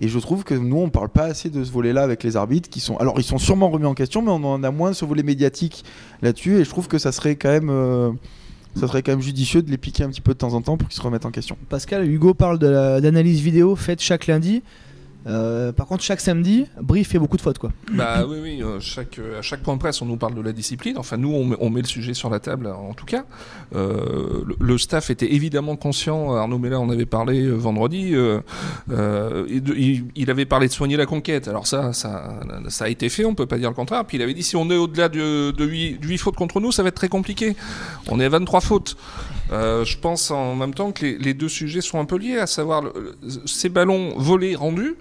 Et 0.00 0.08
je 0.08 0.18
trouve 0.18 0.42
que 0.42 0.54
nous, 0.54 0.78
on 0.78 0.90
parle 0.90 1.08
pas 1.08 1.24
assez 1.24 1.50
de 1.50 1.62
ce 1.62 1.70
volet-là 1.70 2.02
avec 2.02 2.24
les 2.24 2.36
arbitres 2.36 2.68
qui 2.68 2.80
sont. 2.80 2.96
Alors, 2.96 3.14
ils 3.18 3.22
sont 3.24 3.38
sûrement 3.38 3.70
remis 3.70 3.86
en 3.86 3.94
question, 3.94 4.22
mais 4.22 4.30
on 4.30 4.42
en 4.44 4.62
a 4.64 4.70
moins 4.72 4.92
ce 4.92 5.04
volet 5.04 5.22
médiatique 5.22 5.84
là-dessus. 6.20 6.56
Et 6.58 6.64
je 6.64 6.68
trouve 6.68 6.88
que 6.88 6.98
ça 6.98 7.12
serait 7.12 7.36
quand 7.36 7.50
même. 7.50 7.70
euh, 7.70 8.10
ça 8.74 8.88
serait 8.88 9.02
quand 9.04 9.12
même 9.12 9.20
judicieux 9.22 9.62
de 9.62 9.70
les 9.70 9.78
piquer 9.78 10.02
un 10.02 10.08
petit 10.08 10.20
peu 10.20 10.32
de 10.32 10.38
temps 10.38 10.52
en 10.54 10.60
temps 10.62 10.76
pour 10.76 10.88
qu'ils 10.88 10.96
se 10.96 11.02
remettent 11.02 11.26
en 11.26 11.30
question. 11.30 11.56
Pascal, 11.68 12.10
Hugo 12.10 12.34
parle 12.34 12.58
de 12.58 12.66
la- 12.66 13.00
d'analyse 13.00 13.40
vidéo 13.40 13.76
faite 13.76 14.00
chaque 14.02 14.26
lundi. 14.26 14.64
Euh, 15.26 15.72
par 15.72 15.86
contre, 15.86 16.02
chaque 16.02 16.20
samedi, 16.20 16.66
Brief 16.80 17.08
fait 17.08 17.18
beaucoup 17.18 17.36
de 17.36 17.42
fautes 17.42 17.58
quoi. 17.58 17.70
Bah 17.92 18.24
oui, 18.28 18.38
oui, 18.42 18.62
euh, 18.62 18.78
euh, 19.18 19.38
à 19.38 19.42
chaque 19.42 19.62
point 19.62 19.74
de 19.74 19.78
presse, 19.78 20.02
on 20.02 20.06
nous 20.06 20.16
parle 20.16 20.34
de 20.34 20.40
la 20.40 20.52
discipline. 20.52 20.98
Enfin, 20.98 21.16
nous, 21.16 21.32
on 21.32 21.70
met, 21.70 21.80
le 21.80 21.86
sujet 21.86 22.14
sur 22.14 22.30
la 22.30 22.40
table, 22.40 22.66
en 22.66 22.94
tout 22.94 23.06
cas. 23.06 23.24
Le, 23.72 24.78
staff 24.78 25.10
était 25.10 25.32
évidemment 25.32 25.76
conscient. 25.76 26.34
Arnaud 26.34 26.58
Mella 26.58 26.78
en 26.78 26.90
avait 26.90 27.06
parlé 27.06 27.48
vendredi. 27.48 28.12
de- 28.12 28.42
il, 30.16 30.30
avait 30.30 30.46
parlé 30.46 30.68
de 30.68 30.72
soigner 30.72 30.96
la 30.96 31.06
conquête. 31.06 31.48
Alors 31.48 31.66
ça, 31.66 31.92
ça, 31.92 32.38
a 32.80 32.88
été 32.88 33.08
fait, 33.08 33.24
on 33.24 33.34
peut 33.34 33.46
pas 33.46 33.58
dire 33.58 33.70
le 33.70 33.74
contraire. 33.74 34.04
Puis 34.04 34.18
il 34.18 34.22
avait 34.22 34.34
dit, 34.34 34.42
si 34.42 34.56
on 34.56 34.70
est 34.70 34.76
au-delà 34.76 35.08
de, 35.08 35.52
de 35.52 35.64
8, 35.64 36.18
fautes 36.18 36.36
contre 36.36 36.60
nous, 36.60 36.72
ça 36.72 36.82
va 36.82 36.88
être 36.88 36.94
très 36.94 37.08
compliqué. 37.08 37.56
On 38.08 38.20
est 38.20 38.24
à 38.24 38.28
23 38.28 38.60
fautes. 38.60 38.96
Euh, 39.54 39.84
je 39.84 39.96
pense 39.98 40.30
en 40.30 40.56
même 40.56 40.74
temps 40.74 40.90
que 40.92 41.04
les, 41.04 41.18
les 41.18 41.34
deux 41.34 41.48
sujets 41.48 41.80
sont 41.80 41.98
un 42.00 42.04
peu 42.04 42.16
liés, 42.18 42.38
à 42.38 42.46
savoir 42.46 42.82
le- 42.82 43.16
ces 43.46 43.68
ballons 43.68 44.14
volés 44.18 44.56
rendus 44.56 44.96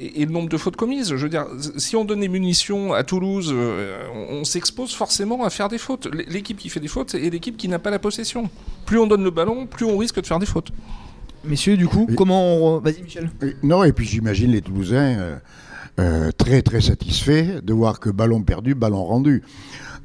et, 0.00 0.22
et 0.22 0.26
le 0.26 0.32
nombre 0.32 0.48
de 0.48 0.56
fautes 0.56 0.76
commises. 0.76 1.10
Je 1.10 1.14
veux 1.22 1.28
dire, 1.28 1.46
si 1.76 1.94
on 1.94 2.04
donne 2.04 2.20
des 2.20 2.28
munitions 2.28 2.92
à 2.92 3.04
Toulouse, 3.04 3.50
euh, 3.54 4.06
on, 4.14 4.38
on 4.40 4.44
s'expose 4.44 4.92
forcément 4.94 5.44
à 5.44 5.50
faire 5.50 5.68
des 5.68 5.78
fautes. 5.78 6.08
L'équipe 6.28 6.56
qui 6.58 6.68
fait 6.68 6.80
des 6.80 6.88
fautes 6.88 7.14
est 7.14 7.30
l'équipe 7.30 7.56
qui 7.56 7.68
n'a 7.68 7.78
pas 7.78 7.90
la 7.90 7.98
possession. 8.00 8.50
Plus 8.86 8.98
on 8.98 9.06
donne 9.06 9.22
le 9.22 9.30
ballon, 9.30 9.66
plus 9.66 9.86
on 9.86 9.96
risque 9.96 10.20
de 10.20 10.26
faire 10.26 10.40
des 10.40 10.46
fautes. 10.46 10.70
Messieurs, 11.44 11.76
du 11.76 11.86
coup, 11.86 12.08
comment 12.16 12.56
on... 12.56 12.78
Vas-y, 12.80 13.02
Michel. 13.02 13.30
Et- 13.42 13.54
Non, 13.62 13.84
et 13.84 13.92
puis 13.92 14.06
j'imagine 14.06 14.50
les 14.50 14.62
Toulousains 14.62 15.18
euh, 15.18 15.36
euh, 16.00 16.30
très 16.32 16.62
très 16.62 16.80
satisfaits 16.80 17.60
de 17.62 17.72
voir 17.74 18.00
que 18.00 18.08
ballon 18.10 18.42
perdu, 18.42 18.74
ballon 18.74 19.04
rendu. 19.04 19.42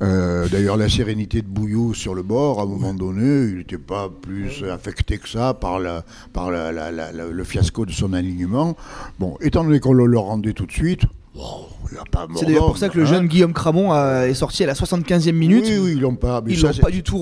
Euh, 0.02 0.48
D'ailleurs, 0.50 0.78
la 0.78 0.88
sérénité 0.88 1.42
de 1.42 1.48
Bouillou 1.48 1.94
sur 1.94 2.16
le 2.16 2.24
bord, 2.24 2.60
à 2.60 2.64
un 2.64 2.66
moment 2.66 2.94
donné, 2.94 3.50
il 3.50 3.58
n'était 3.58 3.78
pas 3.78 4.10
plus 4.10 4.64
affecté 4.64 5.18
que 5.18 5.28
ça 5.28 5.54
par, 5.54 5.80
la, 5.80 6.06
par 6.32 6.52
la- 6.52 6.72
la- 6.72 7.12
le 7.12 7.44
fiasco 7.44 7.86
de 7.86 7.92
son 7.92 8.14
alignement. 8.14 8.78
Bon, 9.20 9.36
étant 9.42 9.64
donné 9.64 9.80
qu'on 9.82 9.94
le 9.94 10.18
rendait 10.18 10.54
tout 10.54 10.66
de 10.66 10.72
suite, 10.72 11.02
C'est 12.36 12.46
d'ailleurs 12.46 12.66
pour 12.68 12.78
ça 12.78 12.90
que 12.90 12.98
le 12.98 13.04
hein. 13.04 13.08
jeune 13.08 13.28
Guillaume 13.28 13.54
Cramon 13.54 13.92
a- 13.92 14.28
est 14.28 14.34
sorti 14.34 14.64
à 14.64 14.68
la 14.68 14.74
75e 14.74 15.32
minute. 15.32 15.66
Oui, 15.68 15.78
oui, 15.82 15.92
ils 15.94 16.00
l'ont 16.02 16.16
pas. 16.16 16.42
Ils 16.48 16.58
ça, 16.58 16.72
du 16.92 17.04
tout 17.04 17.18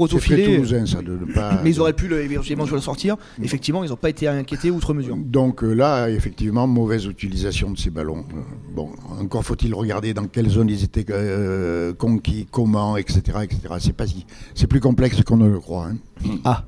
ça, 0.85 1.01
de 1.01 1.17
pas. 1.33 1.59
Mais 1.63 1.71
ils 1.71 1.79
auraient 1.79 1.93
pu 1.93 2.07
le, 2.07 2.21
éventuellement 2.23 2.65
le 2.75 2.81
sortir. 2.81 3.15
Effectivement, 3.41 3.83
ils 3.83 3.89
n'ont 3.89 3.95
pas 3.95 4.09
été 4.09 4.27
inquiétés 4.27 4.71
outre 4.71 4.93
mesure. 4.93 5.15
Donc 5.17 5.63
euh, 5.63 5.73
là, 5.73 6.09
effectivement, 6.09 6.67
mauvaise 6.67 7.05
utilisation 7.05 7.71
de 7.71 7.77
ces 7.77 7.89
ballons. 7.89 8.25
Euh, 8.33 8.41
bon, 8.75 8.89
encore 9.19 9.43
faut-il 9.43 9.73
regarder 9.73 10.13
dans 10.13 10.25
quelle 10.27 10.49
zone 10.49 10.69
ils 10.69 10.83
étaient 10.83 11.05
euh, 11.09 11.93
conquis, 11.93 12.47
comment, 12.49 12.97
etc., 12.97 13.21
etc. 13.43 13.59
C'est 13.79 13.93
pas 13.95 14.07
si, 14.07 14.25
c'est 14.55 14.67
plus 14.67 14.79
complexe 14.79 15.21
qu'on 15.23 15.37
ne 15.37 15.47
le 15.49 15.59
croit. 15.59 15.87
hein. 15.91 16.37
Ah. 16.43 16.63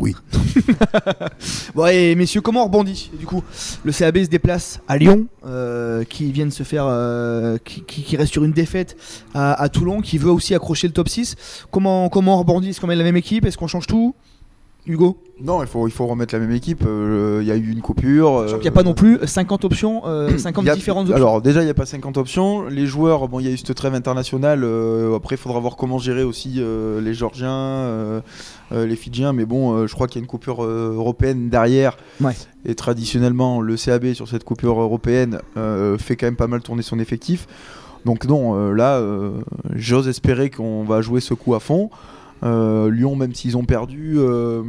Oui. 0.00 0.14
Bon, 1.74 1.86
et 1.86 2.14
messieurs, 2.14 2.40
comment 2.40 2.62
on 2.62 2.64
rebondit 2.64 3.10
Du 3.18 3.26
coup, 3.26 3.44
le 3.84 3.92
CAB 3.92 4.18
se 4.24 4.28
déplace 4.28 4.80
à 4.88 4.96
Lyon, 4.98 5.26
euh, 5.46 6.04
qui 6.04 6.32
vient 6.32 6.46
de 6.46 6.50
se 6.50 6.62
faire. 6.62 6.84
euh, 6.88 7.58
qui, 7.64 8.16
reste 8.16 8.32
sur 8.32 8.44
une 8.44 8.52
défaite 8.52 8.96
à, 9.34 9.60
à 9.60 9.68
Toulon, 9.68 10.00
qui 10.00 10.18
veut 10.18 10.30
aussi 10.30 10.54
accrocher 10.54 10.86
le 10.88 10.92
top 10.92 11.08
6. 11.08 11.36
Comment, 11.70 12.08
comment 12.08 12.36
on 12.36 12.38
rebondit? 12.40 12.70
Est-ce 12.70 12.80
qu'on 12.80 12.86
met 12.86 12.96
la 12.96 13.04
même 13.04 13.16
équipe? 13.16 13.44
Est-ce 13.44 13.58
qu'on 13.58 13.66
change 13.68 13.86
tout? 13.86 14.14
Hugo 14.86 15.18
Non, 15.42 15.62
il 15.62 15.68
faut, 15.68 15.86
il 15.86 15.90
faut 15.90 16.06
remettre 16.06 16.34
la 16.34 16.40
même 16.40 16.50
équipe. 16.52 16.84
euh, 16.86 17.40
Il 17.42 17.46
y 17.46 17.50
a 17.52 17.56
eu 17.56 17.70
une 17.70 17.82
coupure. 17.82 18.44
Il 18.48 18.60
n'y 18.60 18.68
a 18.68 18.70
pas 18.70 18.82
non 18.82 18.94
plus 18.94 19.18
50 19.22 19.64
options, 19.66 20.02
euh, 20.06 20.36
50 20.38 20.64
Il 20.64 20.68
y 20.68 20.70
a- 20.70 20.74
différentes 20.74 21.04
options. 21.08 21.16
Alors 21.16 21.42
déjà, 21.42 21.60
il 21.60 21.64
n'y 21.66 21.70
a 21.70 21.74
pas 21.74 21.86
50 21.86 22.16
options. 22.16 22.66
Les 22.66 22.86
joueurs, 22.86 23.28
bon, 23.28 23.40
il 23.40 23.46
y 23.46 23.48
a 23.48 23.52
eu 23.52 23.56
cette 23.58 23.74
trêve 23.74 23.94
internationale. 23.94 24.64
euh, 24.64 25.14
après, 25.14 25.36
il 25.36 25.38
faudra 25.38 25.60
voir 25.60 25.76
comment 25.76 25.98
gérer 25.98 26.22
aussi 26.24 26.54
euh, 26.58 27.00
les 27.00 27.12
Georgiens, 27.14 27.50
euh, 27.50 28.20
euh, 28.72 28.86
les 28.86 28.96
Fidjiens. 28.96 29.32
Mais 29.34 29.44
bon, 29.44 29.72
euh, 29.74 29.86
je 29.86 29.94
crois 29.94 30.06
qu'il 30.06 30.16
y 30.16 30.22
a 30.22 30.24
une 30.24 30.28
coupure 30.28 30.64
euh, 30.64 30.94
européenne 30.96 31.50
derrière. 31.50 31.96
Ouais. 32.20 32.32
Et 32.64 32.74
traditionnellement, 32.74 33.60
le 33.60 33.76
CAB 33.76 34.12
sur 34.14 34.28
cette 34.28 34.44
coupure 34.44 34.80
européenne 34.80 35.40
euh, 35.56 35.98
fait 35.98 36.16
quand 36.16 36.26
même 36.26 36.36
pas 36.36 36.46
mal 36.48 36.62
tourner 36.62 36.82
son 36.82 36.98
effectif. 36.98 37.46
Donc 38.06 38.24
non, 38.24 38.54
euh, 38.56 38.72
là, 38.72 38.96
euh, 38.96 39.32
j'ose 39.74 40.08
espérer 40.08 40.48
qu'on 40.48 40.84
va 40.84 41.02
jouer 41.02 41.20
ce 41.20 41.34
coup 41.34 41.54
à 41.54 41.60
fond. 41.60 41.90
Euh, 42.42 42.90
Lyon, 42.90 43.16
même 43.16 43.34
s'ils 43.34 43.56
ont 43.56 43.64
perdu, 43.64 44.14
euh, 44.16 44.62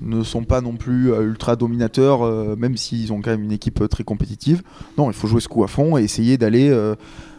ne 0.00 0.22
sont 0.22 0.44
pas 0.44 0.60
non 0.60 0.72
plus 0.72 1.12
euh, 1.12 1.22
ultra 1.22 1.54
dominateurs, 1.56 2.22
euh, 2.22 2.56
même 2.56 2.76
s'ils 2.76 3.12
ont 3.12 3.20
quand 3.20 3.30
même 3.30 3.44
une 3.44 3.52
équipe 3.52 3.86
très 3.88 4.04
compétitive. 4.04 4.62
Non, 4.96 5.10
il 5.10 5.14
faut 5.14 5.28
jouer 5.28 5.40
ce 5.40 5.48
coup 5.48 5.64
à 5.64 5.68
fond 5.68 5.98
et 5.98 6.02
essayer 6.02 6.38
d'aller 6.38 6.70
euh, 6.70 6.94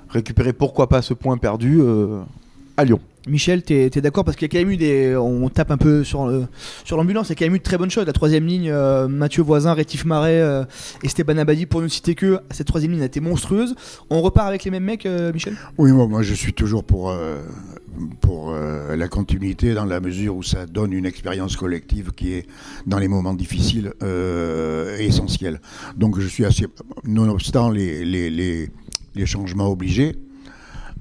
récupérer 0.09 0.53
pourquoi 0.53 0.87
pas 0.87 1.01
ce 1.01 1.13
point 1.13 1.37
perdu 1.37 1.79
euh, 1.81 2.21
à 2.77 2.85
Lyon. 2.85 2.99
Michel, 3.27 3.63
t'es 3.63 3.89
es, 3.91 4.01
d'accord? 4.01 4.23
Parce 4.23 4.37
qu'il 4.37 4.47
y 4.47 4.51
a 4.51 4.53
quand 4.53 4.63
même 4.63 4.71
eu 4.71 4.77
des. 4.77 5.15
On 5.15 5.49
tape 5.49 5.71
un 5.71 5.77
peu 5.77 6.03
sur 6.03 6.27
le- 6.27 6.45
sur 6.83 6.95
l'ambulance, 6.95 7.27
il 7.27 7.29
y 7.31 7.33
a 7.33 7.35
quand 7.35 7.45
même 7.45 7.55
eu 7.55 7.57
de 7.57 7.63
très 7.63 7.79
bonnes 7.79 7.89
choses. 7.89 8.05
La 8.05 8.13
troisième 8.13 8.45
ligne, 8.45 8.69
euh, 8.69 9.07
Mathieu 9.07 9.41
Voisin, 9.41 9.73
Rétif 9.73 10.05
Marais 10.05 10.39
euh, 10.39 10.63
et 11.01 11.09
Stéban 11.09 11.39
Abadi, 11.39 11.65
pour 11.65 11.81
ne 11.81 11.87
citer 11.87 12.13
que, 12.13 12.39
cette 12.51 12.67
troisième 12.67 12.91
ligne 12.91 13.01
a 13.01 13.05
été 13.05 13.21
monstrueuse. 13.21 13.73
On 14.11 14.21
repart 14.21 14.47
avec 14.47 14.63
les 14.63 14.69
mêmes 14.69 14.83
mecs, 14.83 15.07
euh, 15.07 15.33
Michel? 15.33 15.55
Oui, 15.79 15.91
moi, 15.91 16.05
moi, 16.05 16.21
je 16.21 16.35
suis 16.35 16.53
toujours 16.53 16.83
pour, 16.83 17.09
euh, 17.09 17.39
pour 18.21 18.51
euh, 18.51 18.95
la 18.95 19.07
continuité 19.07 19.73
dans 19.73 19.85
la 19.85 19.99
mesure 19.99 20.35
où 20.35 20.43
ça 20.43 20.65
donne 20.65 20.93
une 20.93 21.05
expérience 21.05 21.55
collective 21.55 22.11
qui 22.11 22.33
est, 22.33 22.47
dans 22.85 22.99
les 22.99 23.07
moments 23.07 23.33
difficiles, 23.33 23.93
euh, 24.03 24.97
essentielle. 24.97 25.59
Donc 25.95 26.19
je 26.19 26.27
suis 26.27 26.45
assez, 26.45 26.67
nonobstant 27.03 27.69
les, 27.69 28.05
les, 28.05 28.29
les, 28.29 29.25
changements 29.25 29.71
obligés, 29.71 30.15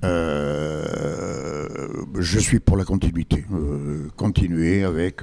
euh, 0.05 1.89
je 2.19 2.39
suis 2.39 2.61
pour 2.61 2.77
la 2.77 2.85
continuité. 2.85 3.45
Continuer 4.17 4.85
avec 4.85 5.23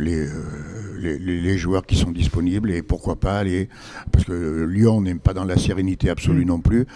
les, 0.00 0.26
euh, 0.26 1.18
les, 1.18 1.58
joueurs 1.58 1.86
qui 1.86 1.96
sont 1.96 2.10
disponibles 2.10 2.70
et 2.70 2.82
pourquoi 2.82 3.16
pas 3.16 3.38
aller, 3.38 3.68
parce 4.12 4.24
que 4.24 4.64
Lyon 4.64 5.00
n'est 5.00 5.14
pas 5.14 5.34
dans 5.34 5.44
la 5.44 5.56
sérénité 5.56 6.10
absolue 6.10 6.44
non 6.44 6.60
plus, 6.60 6.86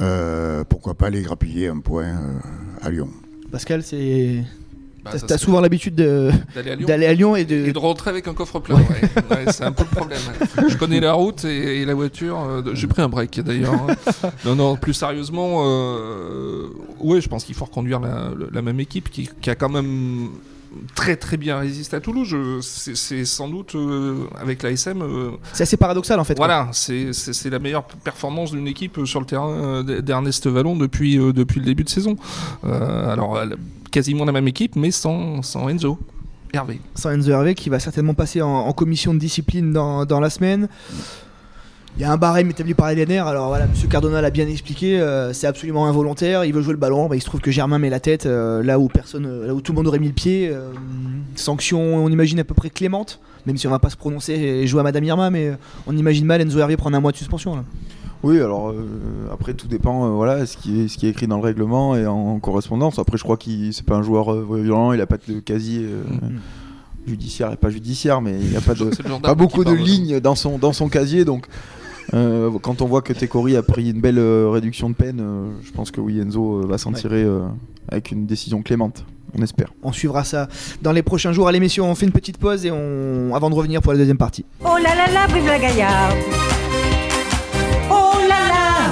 euh, 0.00 0.64
pourquoi 0.68 0.94
pas 0.94 1.06
aller 1.06 1.22
grappiller 1.22 1.68
un 1.68 1.78
point 1.80 2.04
euh, 2.06 2.38
à 2.82 2.90
Lyon. 2.90 3.08
Pascal, 3.50 3.82
c'est. 3.82 4.44
Bah, 5.02 5.12
T'as 5.26 5.38
souvent 5.38 5.62
l'habitude 5.62 5.94
de- 5.94 6.30
d'aller 6.54 6.70
à 6.72 6.74
Lyon. 6.76 6.86
d'aller 6.86 7.06
à 7.06 7.14
Lyon 7.14 7.34
et 7.36 7.44
de. 7.46 7.54
Et 7.56 7.72
de 7.72 7.78
rentrer 7.78 8.10
avec 8.10 8.28
un 8.28 8.34
coffre 8.34 8.60
plein, 8.60 8.76
ouais. 8.76 8.84
Ouais, 9.30 9.50
c'est 9.50 9.64
un 9.64 9.72
peu 9.72 9.84
le 9.90 9.96
problème. 9.96 10.20
Je 10.68 10.76
connais 10.76 11.00
la 11.00 11.14
route 11.14 11.44
et, 11.46 11.80
et 11.80 11.84
la 11.86 11.94
voiture. 11.94 12.38
euh, 12.38 12.62
J'ai 12.74 12.86
pris 12.86 13.00
un 13.00 13.08
break 13.08 13.40
d'ailleurs. 13.40 13.72
hein. 13.74 14.30
Non, 14.44 14.54
non, 14.54 14.76
plus 14.76 14.92
sérieusement, 14.92 15.62
euh, 15.64 16.68
ouais, 17.00 17.22
je 17.22 17.28
pense 17.30 17.44
qu'il 17.44 17.54
faut 17.54 17.64
reconduire 17.64 17.98
la, 17.98 18.30
la 18.52 18.60
même 18.62 18.78
équipe 18.78 19.08
qui, 19.10 19.30
qui 19.40 19.48
a 19.48 19.54
quand 19.54 19.70
même 19.70 20.28
très 20.94 21.16
très 21.16 21.36
bien 21.36 21.58
résisté 21.58 21.96
à 21.96 22.00
Toulouse. 22.00 22.34
C'est 22.62 23.24
sans 23.24 23.48
doute 23.48 23.74
euh, 23.74 24.24
avec 24.40 24.62
l'ASM. 24.62 25.02
euh, 25.02 25.30
C'est 25.52 25.64
assez 25.64 25.76
paradoxal 25.76 26.18
en 26.20 26.24
fait. 26.24 26.36
voilà, 26.36 26.68
c'est 26.72 27.10
la 27.50 27.58
meilleure 27.58 27.84
performance 27.84 28.52
d'une 28.52 28.66
équipe 28.68 28.98
euh, 28.98 29.06
sur 29.06 29.20
le 29.20 29.26
terrain 29.26 29.82
d'Ernest 29.82 30.46
Vallon 30.46 30.76
depuis, 30.76 31.18
euh, 31.18 31.32
depuis 31.32 31.60
le 31.60 31.66
début 31.66 31.84
de 31.84 31.88
saison. 31.90 32.16
Alors, 32.62 33.40
quasiment 33.90 34.24
la 34.24 34.32
même 34.32 34.48
équipe, 34.48 34.76
mais 34.76 34.90
sans, 34.90 35.42
sans 35.42 35.68
Enzo. 35.68 35.98
Hervé. 36.52 36.80
Sans 36.94 37.10
Enzo 37.10 37.30
Hervé 37.30 37.54
qui 37.54 37.68
va 37.70 37.78
certainement 37.78 38.14
passer 38.14 38.42
en, 38.42 38.48
en 38.48 38.72
commission 38.72 39.14
de 39.14 39.18
discipline 39.18 39.72
dans, 39.72 40.04
dans 40.04 40.20
la 40.20 40.30
semaine. 40.30 40.68
Il 41.96 42.02
y 42.02 42.04
a 42.04 42.12
un 42.12 42.16
barème 42.16 42.48
établi 42.48 42.72
par 42.72 42.90
LNR, 42.90 43.26
alors 43.26 43.48
voilà, 43.48 43.64
M. 43.64 43.72
Cardona 43.90 44.22
l'a 44.22 44.30
bien 44.30 44.48
expliqué, 44.48 45.00
euh, 45.00 45.32
c'est 45.32 45.46
absolument 45.46 45.86
involontaire, 45.86 46.44
il 46.44 46.54
veut 46.54 46.62
jouer 46.62 46.72
le 46.72 46.78
ballon, 46.78 47.08
bah, 47.08 47.16
il 47.16 47.20
se 47.20 47.26
trouve 47.26 47.40
que 47.40 47.50
Germain 47.50 47.78
met 47.78 47.90
la 47.90 48.00
tête 48.00 48.26
euh, 48.26 48.62
là, 48.62 48.78
où 48.78 48.88
personne, 48.88 49.26
euh, 49.26 49.46
là 49.46 49.54
où 49.54 49.60
tout 49.60 49.72
le 49.72 49.76
monde 49.76 49.88
aurait 49.88 49.98
mis 49.98 50.06
le 50.06 50.14
pied. 50.14 50.48
euh, 50.48 50.72
sanction, 51.34 51.80
on 51.80 52.08
imagine 52.08 52.38
à 52.38 52.44
peu 52.44 52.54
près 52.54 52.70
clémente, 52.70 53.20
même 53.46 53.56
si 53.56 53.66
on 53.66 53.70
va 53.70 53.78
pas 53.78 53.90
se 53.90 53.96
prononcer 53.96 54.32
et 54.32 54.66
jouer 54.66 54.80
à 54.80 54.82
Madame 54.82 55.04
Irma, 55.04 55.30
mais 55.30 55.48
euh, 55.48 55.54
on 55.86 55.96
imagine 55.96 56.24
mal 56.24 56.40
Enzo 56.40 56.58
Hervé 56.58 56.76
prendre 56.76 56.96
un 56.96 57.00
mois 57.00 57.12
de 57.12 57.16
suspension. 57.16 57.56
Là. 57.56 57.64
Oui, 58.22 58.38
alors 58.38 58.70
euh, 58.70 59.28
après 59.32 59.54
tout 59.54 59.66
dépend, 59.66 60.06
euh, 60.06 60.10
voilà, 60.10 60.44
ce 60.44 60.56
qui 60.56 60.82
est 60.82 60.88
ce 60.88 60.98
qui 60.98 61.06
est 61.06 61.10
écrit 61.10 61.26
dans 61.26 61.38
le 61.38 61.42
règlement 61.42 61.96
et 61.96 62.06
en, 62.06 62.38
correspondance. 62.38 62.98
Après, 62.98 63.16
je 63.16 63.22
crois 63.22 63.36
qu'il 63.36 63.72
c'est 63.72 63.86
pas 63.86 63.96
un 63.96 64.02
joueur 64.02 64.32
euh, 64.32 64.60
violent, 64.62 64.92
il 64.92 65.00
a 65.00 65.06
pas 65.06 65.16
de 65.16 65.40
casier 65.40 65.84
euh, 65.84 66.02
judiciaire, 67.06 67.52
et 67.52 67.56
pas 67.56 67.70
judiciaire, 67.70 68.20
mais 68.20 68.36
il 68.38 68.52
y 68.52 68.56
a 68.56 68.60
pas 68.60 68.74
de 68.74 68.90
pas 69.22 69.34
beaucoup 69.34 69.64
de 69.64 69.72
lignes 69.72 70.20
dans 70.20 70.34
son 70.34 70.58
dans 70.58 70.72
son 70.72 70.88
casier, 70.88 71.24
donc. 71.24 71.46
Euh, 72.14 72.50
quand 72.62 72.82
on 72.82 72.86
voit 72.86 73.02
que 73.02 73.12
Tekori 73.12 73.56
a 73.56 73.62
pris 73.62 73.90
une 73.90 74.00
belle 74.00 74.18
euh, 74.18 74.48
réduction 74.50 74.90
de 74.90 74.94
peine, 74.94 75.20
euh, 75.20 75.50
je 75.62 75.70
pense 75.72 75.90
que 75.90 76.00
oui, 76.00 76.18
Enzo 76.20 76.62
euh, 76.62 76.66
va 76.66 76.78
s'en 76.78 76.92
Ouais. 76.92 76.98
tirer 77.00 77.22
euh, 77.22 77.40
avec 77.88 78.10
une 78.10 78.26
décision 78.26 78.62
clémente. 78.62 79.04
On 79.38 79.42
espère. 79.42 79.72
On 79.84 79.92
suivra 79.92 80.24
ça 80.24 80.48
dans 80.82 80.90
les 80.90 81.02
prochains 81.02 81.32
jours. 81.32 81.46
Allez 81.46 81.60
messieurs, 81.60 81.82
on 81.84 81.94
fait 81.94 82.06
une 82.06 82.12
petite 82.12 82.36
pause 82.38 82.66
et 82.66 82.70
on... 82.72 83.32
avant 83.34 83.48
de 83.48 83.54
revenir 83.54 83.80
pour 83.80 83.92
la 83.92 83.98
deuxième 83.98 84.18
partie. 84.18 84.44
Oh 84.64 84.76
là 84.82 84.94
là 84.96 85.06
là, 85.12 85.26
vive 85.32 85.46
la 85.46 85.58
Gaillarde 85.58 86.16
Oh 87.88 88.12
là 88.28 88.28
là, 88.48 88.90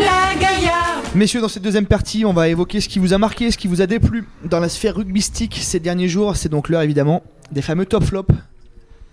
la 0.00 0.40
Gaillarde 0.40 1.04
Messieurs, 1.14 1.40
dans 1.40 1.48
cette 1.48 1.62
deuxième 1.62 1.86
partie, 1.86 2.24
on 2.24 2.32
va 2.32 2.48
évoquer 2.48 2.80
ce 2.80 2.88
qui 2.88 2.98
vous 2.98 3.12
a 3.14 3.18
marqué, 3.18 3.50
ce 3.52 3.56
qui 3.58 3.68
vous 3.68 3.80
a 3.80 3.86
déplu 3.86 4.26
dans 4.44 4.58
la 4.58 4.68
sphère 4.68 4.96
rugbystique 4.96 5.56
ces 5.62 5.78
derniers 5.78 6.08
jours. 6.08 6.34
C'est 6.36 6.48
donc 6.48 6.68
l'heure 6.68 6.82
évidemment 6.82 7.22
des 7.52 7.62
fameux 7.62 7.86
top 7.86 8.02
flops. 8.04 8.34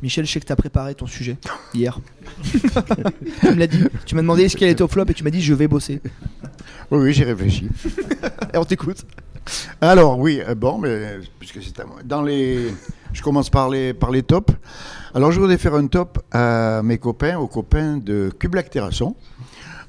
Michel, 0.01 0.25
je 0.25 0.31
sais 0.31 0.39
que 0.39 0.45
tu 0.45 0.51
as 0.51 0.55
préparé 0.55 0.93
ton 0.93 1.07
sujet 1.07 1.37
hier. 1.73 1.99
tu 2.43 3.47
me 3.47 3.55
l'as 3.55 3.67
dit. 3.67 3.83
Tu 4.05 4.15
m'as 4.15 4.21
demandé 4.21 4.49
ce 4.49 4.55
qu'il 4.55 4.65
y 4.65 4.69
a 4.69 4.71
les 4.71 4.75
top 4.75 4.91
flops 4.91 5.11
et 5.11 5.13
tu 5.13 5.23
m'as 5.23 5.29
dit 5.29 5.41
je 5.41 5.53
vais 5.53 5.67
bosser. 5.67 6.01
Oui, 6.91 6.99
oui, 6.99 7.13
j'ai 7.13 7.23
réfléchi. 7.23 7.69
Et 8.53 8.57
on 8.57 8.65
t'écoute. 8.65 9.05
Alors 9.81 10.19
oui, 10.19 10.41
euh, 10.47 10.55
bon, 10.55 10.77
mais 10.77 11.19
puisque 11.39 11.61
c'est 11.63 11.79
à 11.79 11.85
moi. 11.85 11.97
Dans 12.03 12.21
les, 12.21 12.73
je 13.13 13.21
commence 13.21 13.49
par 13.49 13.69
les 13.69 13.93
par 13.93 14.11
les 14.11 14.23
tops. 14.23 14.53
Alors 15.13 15.31
je 15.31 15.39
voudrais 15.39 15.57
faire 15.57 15.75
un 15.75 15.87
top 15.87 16.19
à 16.31 16.81
mes 16.83 16.97
copains, 16.97 17.37
aux 17.37 17.47
copains 17.47 17.97
de 17.97 18.31
Cublac 18.37 18.69
Terrasson, 18.69 19.15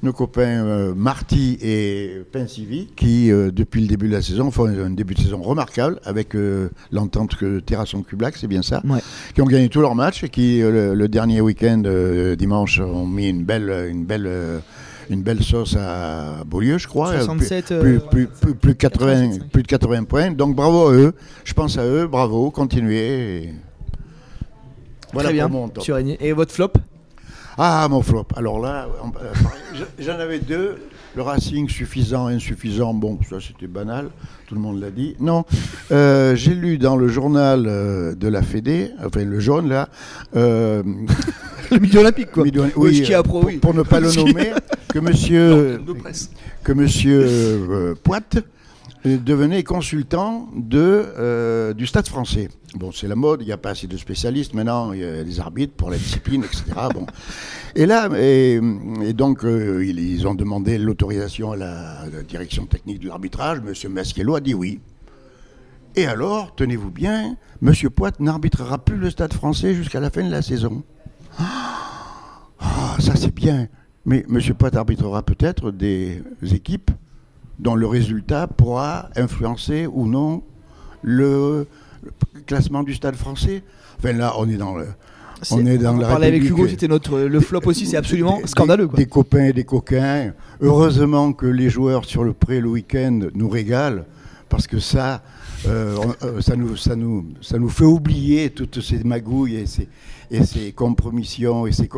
nos 0.03 0.13
copains 0.13 0.65
euh, 0.65 0.95
Marty 0.95 1.59
et 1.63 2.23
Pensivi, 2.33 2.89
qui 2.97 3.31
euh, 3.31 3.51
depuis 3.51 3.81
le 3.81 3.87
début 3.87 4.09
de 4.09 4.13
la 4.13 4.23
saison 4.23 4.51
font 4.51 4.67
un 4.67 4.91
début 4.91 5.15
de 5.15 5.21
saison 5.21 5.41
remarquable 5.43 6.01
avec 6.05 6.35
euh, 6.35 6.69
l'entente 6.93 7.35
que 7.37 7.61
Terrasson 7.61 8.03
Cublac, 8.03 8.37
c'est 8.37 8.47
bien 8.47 8.63
ça, 8.63 8.83
Ouais. 8.89 9.01
qui 9.35 9.43
ont 9.43 9.47
gagné 9.47 9.69
tous 9.69 9.81
leurs 9.81 9.95
matchs 9.95 10.25
et 10.25 10.29
qui 10.29 10.61
le, 10.61 10.95
le 10.95 11.09
dernier 11.09 11.41
week-end 11.41 11.83
dimanche 12.37 12.81
ont 12.81 13.07
mis 13.07 13.29
une 13.29 13.45
belle 13.45 13.89
une 13.91 14.05
belle 14.05 14.31
une 15.09 15.23
belle 15.23 15.41
sauce 15.43 15.77
à 15.79 16.43
Beaulieu, 16.45 16.79
je 16.79 16.89
crois. 16.89 17.11
euh, 17.11 17.21
67. 17.21 17.71
euh, 17.71 17.81
plus, 17.81 18.01
plus, 18.01 18.27
plus, 18.27 18.55
plus 18.57 18.73
de 18.73 18.77
80, 18.79 19.07
85. 19.29 19.51
plus 19.51 19.63
de 19.63 19.69
80 19.69 20.03
points. 20.05 20.31
Donc 20.33 20.57
bravo 20.57 20.89
à 20.89 20.95
eux. 20.95 21.13
Je 21.45 21.55
pense 21.55 21.79
à 21.79 21.85
eux. 21.87 22.09
Bravo. 22.09 22.51
Continuez. 22.51 23.45
et 23.45 23.55
Voilà 25.13 25.29
Très 25.29 25.35
bien. 25.35 25.49
pour 25.49 25.61
mon 25.61 25.69
top. 25.69 25.85
Et 26.21 26.33
votre 26.33 26.53
flop? 26.53 26.73
Ah, 27.59 27.87
mon 27.89 28.03
flop. 28.03 28.27
Alors 28.37 28.61
là, 28.61 28.87
j'en 29.99 30.19
avais 30.19 30.39
deux. 30.39 30.77
Le 31.15 31.23
Racing 31.23 31.69
suffisant, 31.71 32.27
insuffisant. 32.27 32.93
Bon, 32.93 33.19
ça 33.29 33.37
c'était 33.41 33.67
banal. 33.67 34.11
Tout 34.47 34.55
le 34.55 34.61
monde 34.61 34.79
l'a 34.79 34.91
dit. 34.91 35.17
Non. 35.19 35.45
Euh, 35.91 36.37
J'ai 36.37 36.55
lu 36.55 36.77
dans 36.77 36.97
le 36.97 37.09
journal 37.09 37.65
euh, 37.67 38.15
de 38.15 38.29
la 38.29 38.43
Fédé, 38.43 38.91
enfin 39.03 39.25
le 39.25 39.41
jaune 39.41 39.71
là, 39.71 39.89
euh, 40.37 40.83
Le 41.73 41.79
milieu 41.79 42.01
olympique 42.01 42.31
quoi. 42.31 42.45
Oui, 42.45 42.53
pro, 42.53 43.23
pour, 43.23 43.45
oui. 43.45 43.57
pour 43.57 43.75
ne 43.75 43.83
pas 43.83 43.99
le 44.01 44.13
nommer, 44.13 44.53
que 44.89 44.99
monsieur, 44.99 45.81
que 46.63 46.73
monsieur 46.73 47.25
euh, 47.27 47.95
Poite 47.95 48.39
devenait 49.07 49.63
consultant 49.63 50.49
de, 50.57 51.05
euh, 51.17 51.75
du 51.75 51.87
Stade 51.87 52.09
français. 52.09 52.49
Bon, 52.75 52.91
c'est 52.93 53.07
la 53.07 53.15
mode, 53.15 53.43
il 53.43 53.47
n'y 53.47 53.53
a 53.53 53.57
pas 53.57 53.71
assez 53.71 53.87
de 53.87 53.97
spécialistes 53.97 54.53
maintenant, 54.53 54.93
il 54.93 55.01
y 55.01 55.05
a 55.05 55.23
des 55.23 55.39
arbitres 55.41 55.75
pour 55.75 55.91
la 55.91 55.97
discipline, 55.97 56.43
etc. 56.45 56.65
Bon. 56.93 57.07
Et 57.77 57.85
là, 57.85 58.09
et, 58.17 58.59
et 59.03 59.13
donc, 59.13 59.45
euh, 59.45 59.85
ils, 59.85 59.99
ils 59.99 60.27
ont 60.27 60.35
demandé 60.35 60.79
l'autorisation 60.79 61.53
à 61.53 61.57
la, 61.57 62.07
la 62.11 62.23
direction 62.23 62.65
technique 62.65 63.01
de 63.01 63.09
l'arbitrage. 63.09 63.61
Monsieur 63.61 63.91
Maschiello 63.91 64.35
a 64.35 64.41
dit 64.41 64.55
oui. 64.55 64.81
Et 65.95 66.07
alors, 66.07 66.55
tenez-vous 66.55 66.91
bien, 66.91 67.37
Monsieur 67.61 67.91
Poit 67.91 68.13
n'arbitrera 68.19 68.79
plus 68.79 68.97
le 68.97 69.11
Stade 69.11 69.35
français 69.35 69.75
jusqu'à 69.75 70.01
la 70.01 70.09
fin 70.09 70.25
de 70.25 70.31
la 70.31 70.41
saison. 70.41 70.85
Ah, 71.39 72.97
ça 72.99 73.15
c'est 73.15 73.35
bien. 73.35 73.69
Mais 74.07 74.25
Monsieur 74.29 74.55
Poit 74.55 74.75
arbitrera 74.75 75.23
peut-être 75.23 75.71
des 75.71 76.23
équipes 76.43 76.91
dont 77.59 77.75
le 77.75 77.87
résultat 77.87 78.47
pourra 78.47 79.09
influencer 79.17 79.87
ou 79.87 80.07
non 80.07 80.43
le, 81.03 81.67
le 82.05 82.41
classement 82.47 82.83
du 82.83 82.95
Stade 82.95 83.17
français. 83.17 83.63
Enfin 83.99 84.13
là, 84.13 84.35
on 84.39 84.49
est 84.49 84.57
dans 84.57 84.75
le. 84.77 84.87
On 85.51 85.67
est 85.67 85.77
dans 85.77 85.95
on 85.97 85.99
la 85.99 86.09
parlait 86.09 86.29
avec. 86.29 86.43
Hugo, 86.45 86.67
c'était 86.67 86.89
notre 86.89 87.19
le 87.21 87.41
flop 87.41 87.61
aussi, 87.67 87.87
c'est 87.87 87.99
absolument 87.99 88.39
Des- 88.41 88.47
scandaleux. 88.47 88.85
Des, 88.87 88.91
Quoi. 88.91 88.97
des 88.99 89.07
copains 89.07 89.45
et 89.45 89.53
des 89.53 89.65
coquins. 89.65 90.33
Heureusement 90.61 91.33
que 91.35 91.45
les 91.47 91.69
joueurs 91.69 92.07
sur 92.07 92.25
le 92.25 92.33
pré 92.33 92.61
le 92.61 92.69
week-end 92.71 93.21
nous 93.35 93.49
régalent, 93.49 94.05
parce 94.49 94.67
que 94.67 94.79
ça, 94.79 95.23
euh, 95.67 95.97
euh, 96.23 96.41
ça, 96.41 96.57
nous, 96.57 96.77
ça, 96.77 96.97
nous, 96.97 97.27
ça 97.43 97.59
nous 97.59 97.69
fait 97.69 97.85
oublier 97.85 98.49
toutes 98.49 98.81
ces 98.81 99.05
magouilles 99.05 99.57
et 99.57 99.67
ces, 99.67 99.89
et 100.31 100.43
ces 100.45 100.73
compromissions. 100.73 101.67
Et 101.67 101.73
ces, 101.73 101.89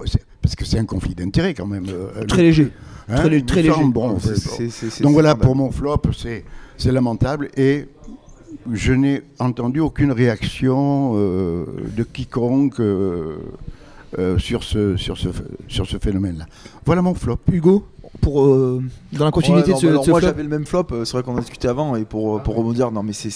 parce 0.42 0.54
que 0.56 0.64
c'est 0.64 0.78
un 0.78 0.84
conflit 0.84 1.14
d'intérêts 1.14 1.54
quand 1.54 1.66
même. 1.66 1.86
euh, 1.88 2.24
Très 2.26 2.38
le- 2.38 2.44
léger. 2.48 2.72
hein, 3.08 3.16
très 3.16 3.28
léger. 3.28 3.42
donc 5.02 5.12
voilà, 5.12 5.34
pour 5.34 5.54
mon 5.56 5.70
flop, 5.70 6.02
c'est 6.16 6.44
c'est 6.76 6.92
lamentable. 6.92 7.48
Et 7.56 7.86
je 8.72 8.92
n'ai 8.92 9.22
entendu 9.38 9.80
aucune 9.80 10.12
réaction 10.12 11.12
euh, 11.16 11.64
de 11.96 12.02
quiconque 12.02 12.80
euh, 12.80 13.36
euh, 14.18 14.38
sur 14.38 14.62
ce, 14.62 14.96
sur 14.96 15.18
ce, 15.18 15.28
sur 15.68 15.86
ce 15.86 15.98
phénomène-là. 15.98 16.46
Voilà 16.86 17.02
mon 17.02 17.14
flop. 17.14 17.38
Hugo, 17.52 17.84
pour 18.20 18.44
euh, 18.44 18.82
dans 19.12 19.24
la 19.24 19.30
continuité 19.30 19.72
Ouais, 19.72 19.74
non, 19.74 19.76
de 19.76 19.80
ce, 19.80 19.86
de 19.86 19.90
alors 19.92 20.04
ce 20.04 20.10
moi 20.10 20.20
flop. 20.20 20.28
j'avais 20.28 20.42
le 20.42 20.48
même 20.48 20.66
flop, 20.66 20.86
euh, 20.92 21.04
c'est 21.04 21.12
vrai 21.12 21.22
qu'on 21.22 21.36
a 21.36 21.40
discuté 21.40 21.68
avant 21.68 21.96
et 21.96 22.04
pour, 22.04 22.42
pour 22.42 22.54
rebondir, 22.56 22.90
non 22.90 23.02
mais 23.02 23.12
c'est- 23.12 23.30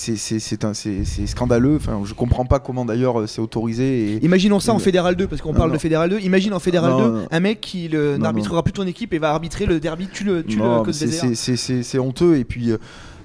scandaleux, 1.26 1.76
enfin 1.76 2.00
je 2.04 2.14
comprends 2.14 2.44
pas 2.44 2.58
comment 2.58 2.84
d'ailleurs 2.84 3.20
euh, 3.20 3.26
c'est 3.26 3.40
autorisé 3.40 4.12
et 4.14 4.24
Imaginons 4.24 4.60
ça 4.60 4.72
en. 4.72 4.78
Fédéral 4.78 5.16
2, 5.16 5.26
parce 5.26 5.40
qu'on 5.40 5.52
parle 5.54 5.68
non. 5.68 5.74
de 5.74 5.80
Fédéral 5.80 6.10
2. 6.10 6.18
Imagine 6.20 6.52
en 6.54 6.58
Fédéral 6.58 6.90
Non, 6.92 6.98
2, 6.98 7.10
non. 7.10 7.26
un 7.30 7.40
mec 7.40 7.60
qui 7.60 7.88
n'arbitrera 8.18 8.62
plus 8.62 8.72
ton 8.72 8.86
équipe 8.86 9.14
et 9.14 9.18
va 9.18 9.30
arbitrer 9.30 9.66
le 9.66 9.78
derby, 9.80 10.08
tu 10.12 10.24
le, 10.24 10.42
tu 10.42 10.58
c'est- 11.82 11.98
honteux 11.98 12.36
et 12.36 12.44
puis 12.44 12.70
euh, 12.72 12.78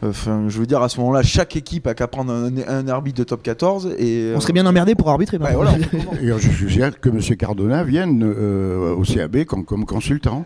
enfin 0.04 0.46
je 0.48 0.60
veux 0.60 0.66
dire 0.68 0.82
à 0.84 0.90
ce 0.90 1.00
moment-là 1.00 1.24
chaque 1.24 1.56
équipe 1.56 1.88
a 1.88 1.94
qu'à 1.96 2.08
prendre 2.08 2.32
un, 2.32 2.52
un 2.68 2.88
arbitre 2.88 3.18
de 3.20 3.24
top 3.24 3.42
14 3.42 3.96
et 3.98 4.34
On 4.36 4.40
serait 4.40 4.54
bien 4.54 4.66
emmerdé 4.66 4.94
pour 4.96 5.10
arbitrer. 5.10 5.38
Ouais, 5.38 5.54
voilà. 5.56 5.72
Et 6.22 6.28
je 6.38 6.50
suggère 6.52 7.00
que 7.00 7.10
M. 7.10 7.20
Cardona 7.38 7.84
vienne 7.84 8.24
euh, 8.24 8.94
au 8.94 9.02
CAB 9.02 9.44
comme, 9.46 9.66
comme 9.66 9.86
consultant. 9.86 10.46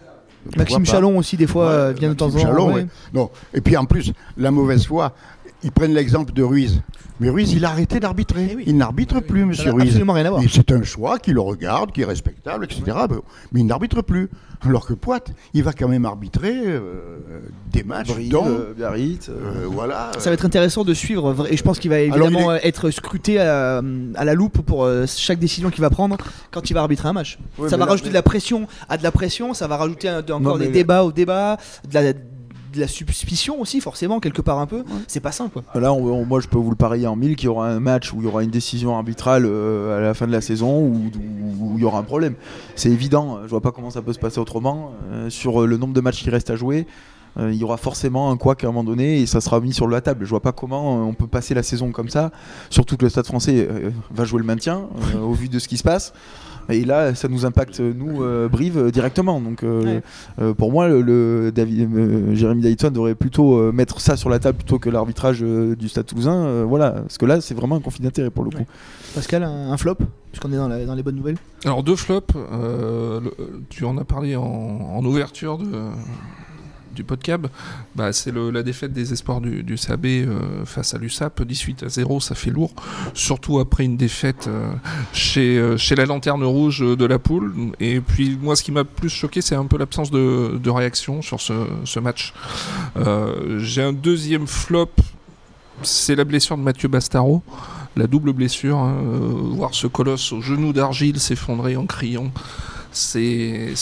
Maxime 0.58 0.86
Chalon 0.86 1.18
aussi, 1.18 1.38
des 1.38 1.48
fois, 1.48 1.70
euh, 1.70 1.94
vient 1.94 2.10
de 2.10 2.14
temps 2.14 2.28
en 2.28 2.32
temps. 2.32 2.40
Chalon, 2.40 2.68
ouais. 2.70 2.74
ouais. 2.74 2.88
Non. 3.14 3.30
Et 3.54 3.62
puis 3.62 3.78
en 3.78 3.86
plus, 3.86 4.12
la 4.38 4.52
mauvaise 4.52 4.86
foi, 4.86 5.14
ils 5.64 5.72
prennent 5.72 5.94
l'exemple 5.94 6.34
de 6.34 6.44
Ruiz. 6.44 6.82
Mais 7.20 7.30
Ruiz, 7.30 7.54
il 7.54 7.66
a 7.66 7.70
arrêté 7.70 8.00
d'arbitrer. 8.00 8.48
Eh 8.52 8.56
oui. 8.56 8.64
Il 8.66 8.78
n'arbitre 8.78 9.20
plus, 9.20 9.42
Ça 9.42 9.46
monsieur 9.46 9.66
n'a 9.66 9.72
Ruiz. 9.74 9.90
absolument 9.90 10.14
rien 10.14 10.26
à 10.26 10.30
voir. 10.32 10.42
Et 10.44 10.48
c'est 10.52 10.72
un 10.72 10.82
choix 10.82 11.20
qui 11.20 11.34
le 11.34 11.42
regarde, 11.42 11.92
qui 11.92 12.02
est 12.02 12.06
respectable, 12.06 12.66
etc. 12.66 12.82
Mais 13.52 13.60
il 13.60 13.66
n'arbitre 13.68 14.02
plus. 14.02 14.30
Alors 14.64 14.86
que 14.88 14.94
Poit, 14.94 15.20
il 15.56 15.64
va 15.64 15.74
quand 15.74 15.88
même 15.88 16.06
arbitrer 16.06 16.54
euh, 16.56 16.82
des 17.72 17.84
matchs. 17.84 18.10
Brive, 18.10 18.32
dont, 18.32 18.46
euh, 18.48 18.74
Biarritz, 18.76 19.30
euh, 19.30 19.34
euh, 19.34 19.66
voilà. 19.68 20.12
Ça 20.20 20.30
va 20.30 20.34
être 20.36 20.46
intéressant 20.46 20.84
de 20.84 20.94
suivre 20.94 21.48
et 21.50 21.58
je 21.58 21.64
pense 21.64 21.80
qu'il 21.80 21.90
va 21.90 22.00
évidemment 22.00 22.54
être 22.54 22.92
scruté 22.92 23.40
à, 23.40 23.82
à 24.16 24.26
la 24.26 24.34
loupe 24.36 24.62
pour 24.62 24.88
chaque 25.08 25.40
décision 25.40 25.72
qu'il 25.72 25.82
va 25.82 25.90
prendre 25.90 26.18
quand 26.52 26.70
il 26.70 26.74
va 26.74 26.82
arbitrer 26.82 27.10
un 27.10 27.14
match. 27.14 27.40
Ouais, 27.58 27.70
ça 27.70 27.78
va 27.78 27.86
là- 27.86 27.92
rajouter 27.92 28.10
de 28.10 28.14
la 28.14 28.22
pression 28.22 28.68
à 28.88 28.98
de 28.98 29.04
la 29.04 29.12
pression, 29.12 29.56
ça 29.56 29.68
va 29.68 29.78
rajouter 29.78 30.10
encore 30.12 30.40
Non, 30.40 30.58
des 30.58 30.66
là- 30.66 30.72
débats 30.72 31.04
au 31.06 31.12
débat, 31.12 31.58
de 31.90 31.94
la, 31.96 32.14
de 32.74 32.80
la 32.80 32.88
suspicion 32.88 33.60
aussi 33.60 33.82
forcément 33.82 34.20
quelque 34.20 34.42
part 34.42 34.60
un 34.60 34.66
peu. 34.68 34.84
C'est 35.08 35.20
pas 35.20 35.32
simple 35.32 35.62
quoi. 35.62 35.82
Là, 35.82 35.94
on- 35.94 36.04
on- 36.22 36.26
moi, 36.26 36.40
je 36.40 36.48
peux 36.48 36.58
vous 36.58 36.70
le 36.70 36.76
parier 36.76 37.08
en 37.08 37.16
mille 37.16 37.36
qu'il 37.36 37.46
y 37.46 37.50
aura 37.50 37.70
un 37.70 37.80
match 37.80 38.14
où 38.14 38.18
il 38.22 38.26
y 38.26 38.28
aura 38.28 38.44
une 38.44 38.50
décision 38.52 38.96
arbitrale 38.96 39.46
euh, 39.46 39.98
à 39.98 40.02
la 40.02 40.14
fin 40.14 40.28
de 40.28 40.32
la 40.32 40.42
saison 40.42 40.80
où, 40.80 40.94
où- 40.96 41.72
où 41.74 41.78
il 41.78 41.82
y 41.82 41.86
aura 41.86 42.00
un 42.00 42.04
problème. 42.04 42.36
C'est 42.76 42.90
évident. 42.90 43.40
Je 43.44 43.50
vois 43.50 43.62
pas 43.62 43.72
comment 43.72 43.90
ça 43.90 44.02
peut 44.02 44.14
se 44.14 44.20
passer 44.20 44.40
autrement. 44.40 44.92
Euh, 45.12 45.30
sur 45.30 45.62
euh, 45.64 45.66
le 45.68 45.78
nombre 45.78 45.94
de 45.94 46.02
matchs 46.02 46.24
qui 46.24 46.30
restent 46.30 46.50
à 46.50 46.56
jouer, 46.56 46.88
euh, 47.40 47.52
il 47.52 47.58
y 47.58 47.64
aura 47.64 47.78
forcément 47.78 48.32
un 48.32 48.38
couac 48.38 48.64
à 48.64 48.68
un 48.68 48.72
moment 48.72 48.84
donné 48.84 49.22
et 49.22 49.26
ça 49.26 49.40
sera 49.42 49.60
mis 49.60 49.74
sur 49.74 49.88
la 49.88 50.02
table. 50.02 50.26
Je 50.26 50.30
vois 50.30 50.42
pas 50.42 50.52
comment 50.52 51.08
on 51.08 51.14
peut 51.14 51.28
passer 51.28 51.54
la 51.54 51.64
saison 51.64 51.92
comme 51.92 52.10
ça. 52.10 52.32
Surtout 52.70 52.98
que 52.98 53.06
le 53.06 53.10
Stade 53.10 53.26
Français 53.26 53.68
euh, 53.70 53.90
va 54.12 54.26
jouer 54.26 54.40
le 54.40 54.46
maintien 54.46 54.88
euh, 55.16 55.20
au 55.22 55.34
vu 55.34 55.48
de 55.50 55.60
ce 55.60 55.68
qui 55.68 55.78
se 55.78 55.84
passe. 55.84 56.14
Et 56.70 56.86
là, 56.86 57.14
ça 57.16 57.28
nous 57.28 57.46
impacte 57.46 57.80
nous, 57.80 58.24
euh, 58.24 58.48
Brive, 58.48 58.78
euh, 58.78 58.92
directement. 58.92 59.42
Donc, 59.42 59.64
euh, 59.64 59.84
Ouais. 59.84 60.02
euh, 60.42 60.54
pour 60.54 60.72
moi, 60.72 60.88
le, 60.88 61.02
le 61.02 61.52
David, 61.54 61.90
euh, 61.94 62.34
Jérémy 62.36 62.62
Dayton 62.62 62.92
devrait 62.92 63.16
plutôt 63.16 63.58
euh, 63.58 63.72
mettre 63.72 64.00
ça 64.00 64.16
sur 64.16 64.30
la 64.30 64.40
table 64.40 64.58
plutôt 64.58 64.80
que 64.80 64.90
l'arbitrage 64.90 65.40
euh, 65.44 65.76
du 65.76 65.90
Stade 65.90 66.06
Toulousain. 66.06 66.36
euh, 66.46 66.66
voilà, 66.68 66.92
parce 66.92 67.18
que 67.18 67.26
là, 67.26 67.42
c'est 67.42 67.54
vraiment 67.56 67.76
un 67.76 67.82
conflit 67.82 68.04
d'intérêt 68.04 68.30
pour 68.30 68.44
le 68.44 68.52
coup. 68.52 68.58
Ouais. 68.58 68.68
Pascal, 69.16 69.44
un, 69.44 69.72
un 69.72 69.78
flop 69.78 69.96
puisqu'on 70.32 70.54
est 70.54 70.56
dans, 70.56 70.70
la- 70.70 70.86
dans 70.86 70.96
les 70.96 71.04
bonnes 71.04 71.18
nouvelles? 71.18 71.36
Alors 71.66 71.84
deux 71.84 71.98
flops, 71.98 72.34
euh, 72.36 73.20
le- 73.20 73.34
tu 73.70 73.84
en 73.84 73.98
as 73.98 74.06
parlé 74.06 74.38
en, 74.38 74.44
en 74.44 75.04
ouverture 75.04 75.58
de, 75.58 75.66
du 76.94 77.04
podcast, 77.04 77.44
bah, 77.96 78.14
c'est 78.14 78.34
la 78.34 78.64
défaite 78.64 78.94
des 78.94 79.14
espoirs 79.14 79.42
du, 79.42 79.64
du 79.64 79.78
SAB 79.78 80.06
euh, 80.06 80.66
face 80.66 80.94
à 80.94 80.98
l'USAP, 80.98 81.44
18 81.44 81.84
à 81.84 81.90
0, 81.90 82.20
ça 82.20 82.36
fait 82.36 82.50
lourd, 82.50 82.72
surtout 83.14 83.60
après 83.60 83.84
une 83.84 83.98
défaite 83.98 84.48
euh, 84.48 84.72
chez, 85.14 85.58
euh, 85.58 85.78
chez 85.78 85.96
la 85.96 86.06
lanterne 86.06 86.44
rouge 86.44 86.80
de 86.80 87.06
la 87.06 87.20
poule. 87.20 87.54
Et 87.80 88.00
puis 88.00 88.38
moi 88.42 88.56
ce 88.56 88.64
qui 88.64 88.72
m'a 88.72 88.84
plus 88.84 89.10
choqué 89.10 89.42
c'est 89.42 89.56
un 89.56 89.66
peu 89.66 89.78
l'absence 89.78 90.12
de, 90.12 90.70
réaction 90.70 91.22
sur 91.22 91.42
ce, 91.42 92.00
match. 92.00 92.34
Euh, 92.96 93.60
J'ai 93.60 93.84
un 93.84 93.94
deuxième 93.94 94.48
flop, 94.48 94.92
c'est 95.84 96.16
la 96.16 96.24
blessure 96.24 96.58
de 96.58 96.64
Mathieu 96.64 96.88
Bastaro 96.88 97.44
la 97.98 98.08
double 98.08 98.32
blessure, 98.32 98.78
hein, 98.78 99.04
voir 99.52 99.74
ce 99.74 99.86
colosse 99.86 100.32
au 100.32 100.40
genou 100.40 100.72
d'argile 100.72 101.20
s'effondrer 101.20 101.76
en 101.76 101.86
criant, 101.86 102.32
c'est 102.92 103.74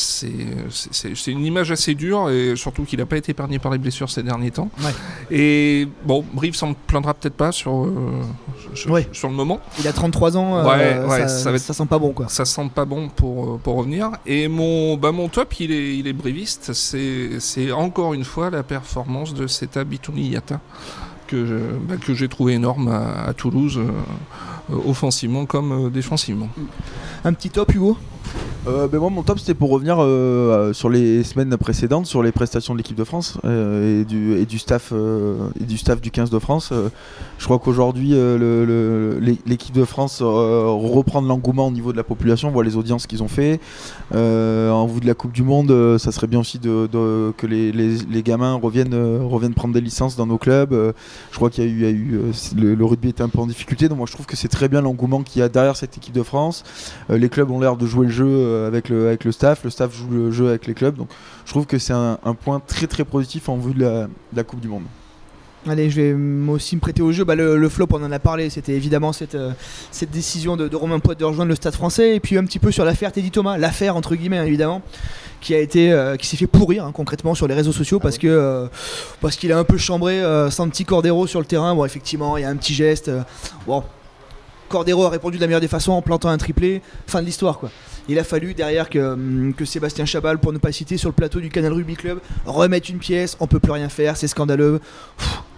une 1.27 1.45
image 1.45 1.71
assez 1.71 1.95
dure 1.95 2.29
et 2.29 2.55
surtout 2.55 2.83
qu'il 2.83 2.99
n'a 2.99 3.05
pas 3.05 3.17
été 3.17 3.31
épargné 3.31 3.59
par 3.59 3.71
les 3.71 3.77
blessures 3.77 4.09
ces 4.09 4.23
derniers 4.23 4.51
temps. 4.51 4.69
Ouais. 4.83 4.91
Et 5.31 5.87
bon, 6.05 6.23
Brive 6.33 6.55
s'en 6.55 6.73
plaindra 6.73 7.13
peut-être 7.13 7.35
pas 7.35 7.51
sur, 7.51 7.85
euh, 7.85 8.21
sur, 8.75 8.91
Ouais. 8.91 9.07
sur 9.11 9.27
le 9.29 9.35
moment. 9.35 9.59
Il 9.79 9.87
a 9.87 9.93
33 9.93 10.37
ans, 10.37 10.57
euh, 10.57 11.07
Ouais, 11.07 11.21
ça, 11.21 11.27
ça 11.27 11.49
va 11.51 11.55
être- 11.57 11.61
ça 11.63 11.73
sent 11.73 11.85
pas 11.87 11.99
bon 11.99 12.11
quoi. 12.11 12.27
Ça 12.29 12.45
sent 12.45 12.69
pas 12.73 12.85
bon 12.85 13.09
pour, 13.09 13.55
euh, 13.55 13.57
pour 13.61 13.75
revenir. 13.75 14.11
Et 14.25 14.47
mon, 14.47 14.95
bah 14.97 15.11
mon 15.11 15.27
top, 15.27 15.59
il 15.59 15.71
est, 15.71 15.97
il 15.97 16.07
est 16.07 16.13
briviste. 16.13 16.73
C'est 16.73 17.71
encore 17.71 18.13
une 18.13 18.23
fois 18.25 18.49
la 18.49 18.63
performance 18.63 19.33
de 19.33 19.47
Seta 19.47 19.83
Bitouni 19.83 20.29
Yata 20.29 20.59
que, 21.27 21.77
bah, 21.87 21.95
que 21.97 22.13
j'ai 22.13 22.27
trouvé 22.27 22.53
énorme 22.53 22.87
à, 22.87 23.25
à 23.27 23.33
Toulouse, 23.33 23.77
euh, 23.79 24.75
offensivement 24.87 25.45
comme 25.45 25.89
défensivement. 25.91 26.49
Un 27.23 27.33
petit 27.33 27.49
top 27.49 27.73
Hugo? 27.73 27.97
Euh, 28.67 28.87
ben 28.89 28.99
moi, 28.99 29.09
mon 29.09 29.23
top, 29.23 29.39
c'était 29.39 29.53
pour 29.53 29.69
revenir 29.69 29.97
euh, 29.99 30.73
sur 30.73 30.89
les 30.89 31.23
semaines 31.23 31.55
précédentes, 31.55 32.05
sur 32.05 32.21
les 32.21 32.33
prestations 32.33 32.73
de 32.73 32.77
l'équipe 32.79 32.97
de 32.97 33.05
France 33.05 33.37
euh, 33.45 34.01
et, 34.01 34.05
du, 34.05 34.33
et, 34.35 34.45
du 34.45 34.59
staff, 34.59 34.91
et 35.59 35.63
du 35.63 35.77
staff 35.77 36.01
du 36.01 36.11
15 36.11 36.29
de 36.29 36.39
France. 36.39 36.73
Je 37.37 37.45
crois 37.45 37.57
qu'aujourd'hui, 37.59 38.09
l'équipe 39.45 39.73
de 39.73 39.85
France 39.85 40.21
reprend 40.21 41.21
l'engouement 41.21 41.67
au 41.67 41.71
niveau 41.71 41.93
de 41.93 41.97
la 41.97 42.03
population, 42.03 42.49
on 42.49 42.51
voit 42.51 42.65
les 42.65 42.75
audiences 42.75 43.07
qu'ils 43.07 43.23
ont 43.23 43.29
fait. 43.29 43.61
En 44.13 44.85
vue 44.87 44.99
de 44.99 45.07
la 45.07 45.13
Coupe 45.13 45.31
du 45.31 45.43
Monde, 45.43 45.97
ça 45.97 46.11
serait 46.11 46.27
bien 46.27 46.39
aussi 46.39 46.59
que 46.59 47.47
les, 47.47 47.71
les- 47.71 48.23
gamins 48.23 48.55
reviennent, 48.61 49.21
reviennent 49.23 49.53
prendre 49.53 49.73
des 49.73 49.81
licences 49.81 50.17
dans 50.17 50.27
nos 50.27 50.37
clubs. 50.37 50.93
Je 51.31 51.35
crois 51.37 51.49
qu'il 51.49 51.79
y 51.79 51.85
a 51.85 51.89
eu, 51.89 52.19
le, 52.57 52.75
le 52.75 52.85
rugby 52.85 53.09
était 53.09 53.23
un 53.23 53.29
peu 53.29 53.39
en 53.39 53.47
difficulté, 53.47 53.87
donc 53.87 53.99
moi 53.99 54.07
je 54.07 54.13
trouve 54.13 54.25
que 54.25 54.35
c'est 54.35 54.49
très 54.49 54.67
bien 54.67 54.81
l'engouement 54.81 55.21
qu'il 55.23 55.39
y 55.39 55.43
a 55.43 55.47
derrière 55.49 55.77
cette 55.77 55.95
équipe 55.95 56.13
de 56.13 56.23
France. 56.23 56.63
Les 57.09 57.29
clubs 57.29 57.49
ont 57.49 57.61
l'air 57.61 57.77
de 57.77 57.85
jouer 57.87 58.07
le 58.07 58.11
jeu 58.11 58.48
avec 58.67 58.89
le, 58.89 59.07
avec 59.07 59.23
le 59.23 59.31
staff, 59.31 59.63
le 59.63 59.69
staff 59.69 59.95
joue 59.95 60.09
le 60.09 60.31
jeu 60.31 60.49
avec 60.49 60.67
les 60.67 60.73
clubs, 60.73 60.95
donc 60.95 61.09
je 61.45 61.51
trouve 61.51 61.65
que 61.65 61.77
c'est 61.79 61.93
un, 61.93 62.17
un 62.23 62.33
point 62.33 62.61
très 62.65 62.87
très 62.87 63.05
positif 63.05 63.49
en 63.49 63.57
vue 63.57 63.73
de 63.73 63.81
la, 63.81 64.03
de 64.03 64.35
la 64.35 64.43
Coupe 64.43 64.59
du 64.59 64.67
Monde. 64.67 64.83
Allez, 65.67 65.89
je 65.89 65.99
vais 66.01 66.13
moi 66.13 66.55
aussi 66.55 66.73
me 66.77 66.79
prêter 66.79 67.01
au 67.01 67.11
jeu. 67.11 67.25
Bah, 67.25 67.35
le, 67.35 67.57
le 67.57 67.69
flop, 67.69 67.87
on 67.91 68.01
en 68.01 68.11
a 68.13 68.19
parlé, 68.19 68.49
c'était 68.49 68.71
évidemment 68.71 69.11
cette, 69.11 69.35
euh, 69.35 69.51
cette 69.91 70.09
décision 70.09 70.55
de, 70.55 70.69
de 70.69 70.75
Romain 70.77 70.99
Poit 70.99 71.15
de 71.15 71.25
rejoindre 71.25 71.49
le 71.49 71.55
Stade 71.55 71.75
français. 71.75 72.15
Et 72.15 72.21
puis 72.21 72.37
un 72.37 72.45
petit 72.45 72.59
peu 72.59 72.71
sur 72.71 72.85
l'affaire 72.85 73.11
Teddy 73.11 73.29
Thomas, 73.29 73.57
l'affaire 73.57 73.97
entre 73.97 74.15
guillemets 74.15 74.37
hein, 74.37 74.45
évidemment, 74.45 74.81
qui 75.41 75.53
a 75.53 75.59
été, 75.59 75.91
euh, 75.91 76.15
qui 76.15 76.27
s'est 76.27 76.37
fait 76.37 76.47
pourrir 76.47 76.85
hein, 76.85 76.93
concrètement 76.93 77.35
sur 77.35 77.45
les 77.45 77.55
réseaux 77.55 77.73
sociaux 77.73 77.99
parce 77.99 78.17
que 78.17 78.27
euh, 78.27 78.67
parce 79.19 79.35
qu'il 79.35 79.51
a 79.51 79.57
un 79.57 79.65
peu 79.65 79.77
chambré 79.77 80.23
euh, 80.23 80.49
Santi 80.49 80.85
Cordero 80.85 81.27
sur 81.27 81.41
le 81.41 81.45
terrain. 81.45 81.75
Bon, 81.75 81.83
effectivement, 81.83 82.37
il 82.37 82.43
y 82.43 82.45
a 82.45 82.49
un 82.49 82.55
petit 82.55 82.73
geste. 82.73 83.09
euh, 83.09 83.23
bon, 83.67 83.83
Cordero 84.69 85.03
a 85.03 85.09
répondu 85.09 85.35
de 85.35 85.41
la 85.41 85.47
meilleure 85.47 85.59
des 85.59 85.67
façons 85.67 85.91
en 85.91 86.01
plantant 86.01 86.29
un 86.29 86.37
triplé. 86.37 86.81
Fin 87.05 87.19
de 87.19 87.25
l'histoire 87.25 87.59
quoi. 87.59 87.69
Il 88.09 88.17
a 88.17 88.23
fallu 88.23 88.55
derrière 88.55 88.89
que, 88.89 89.13
hum, 89.13 89.53
que 89.55 89.65
Sébastien 89.65 90.03
Chabal, 90.03 90.39
pour 90.39 90.51
ne 90.51 90.57
pas 90.57 90.71
citer, 90.71 90.97
sur 90.97 91.09
le 91.09 91.13
plateau 91.13 91.39
du 91.39 91.49
Canal 91.49 91.71
Rugby 91.73 91.95
Club, 91.95 92.19
remette 92.45 92.89
une 92.89 92.97
pièce. 92.97 93.37
On 93.39 93.45
peut 93.45 93.59
plus 93.59 93.71
rien 93.71 93.87
faire, 93.87 94.17
c'est 94.17 94.27
scandaleux. 94.27 94.81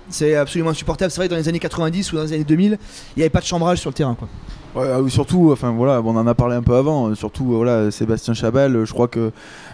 C'est 0.10 0.36
absolument 0.36 0.72
insupportable. 0.72 1.10
C'est 1.10 1.22
vrai 1.22 1.28
que 1.28 1.34
dans 1.34 1.38
les 1.38 1.48
années 1.48 1.60
90 1.60 2.12
ou 2.12 2.18
dans 2.18 2.24
les 2.24 2.34
années 2.34 2.44
2000, 2.44 2.78
il 3.16 3.20
n'y 3.20 3.24
avait 3.24 3.30
pas 3.30 3.40
de 3.40 3.46
chambrage 3.46 3.80
sur 3.80 3.90
le 3.90 3.94
terrain. 3.94 4.16
Quoi. 4.16 4.28
Ah 4.76 5.00
surtout, 5.08 5.52
enfin 5.52 5.72
voilà, 5.72 6.02
on 6.02 6.16
en 6.16 6.28
a 6.28 6.36
parlé 6.36 6.56
un 6.56 6.62
peu 6.62 6.76
avant. 6.76 7.14
Surtout, 7.16 7.54
euh, 7.54 7.56
voilà, 7.56 7.92
Sébastien 7.92 8.34
Chabal, 8.34 8.76
euh, 8.76 8.86
je 8.86 8.92
crois 8.92 9.08
que 9.08 9.32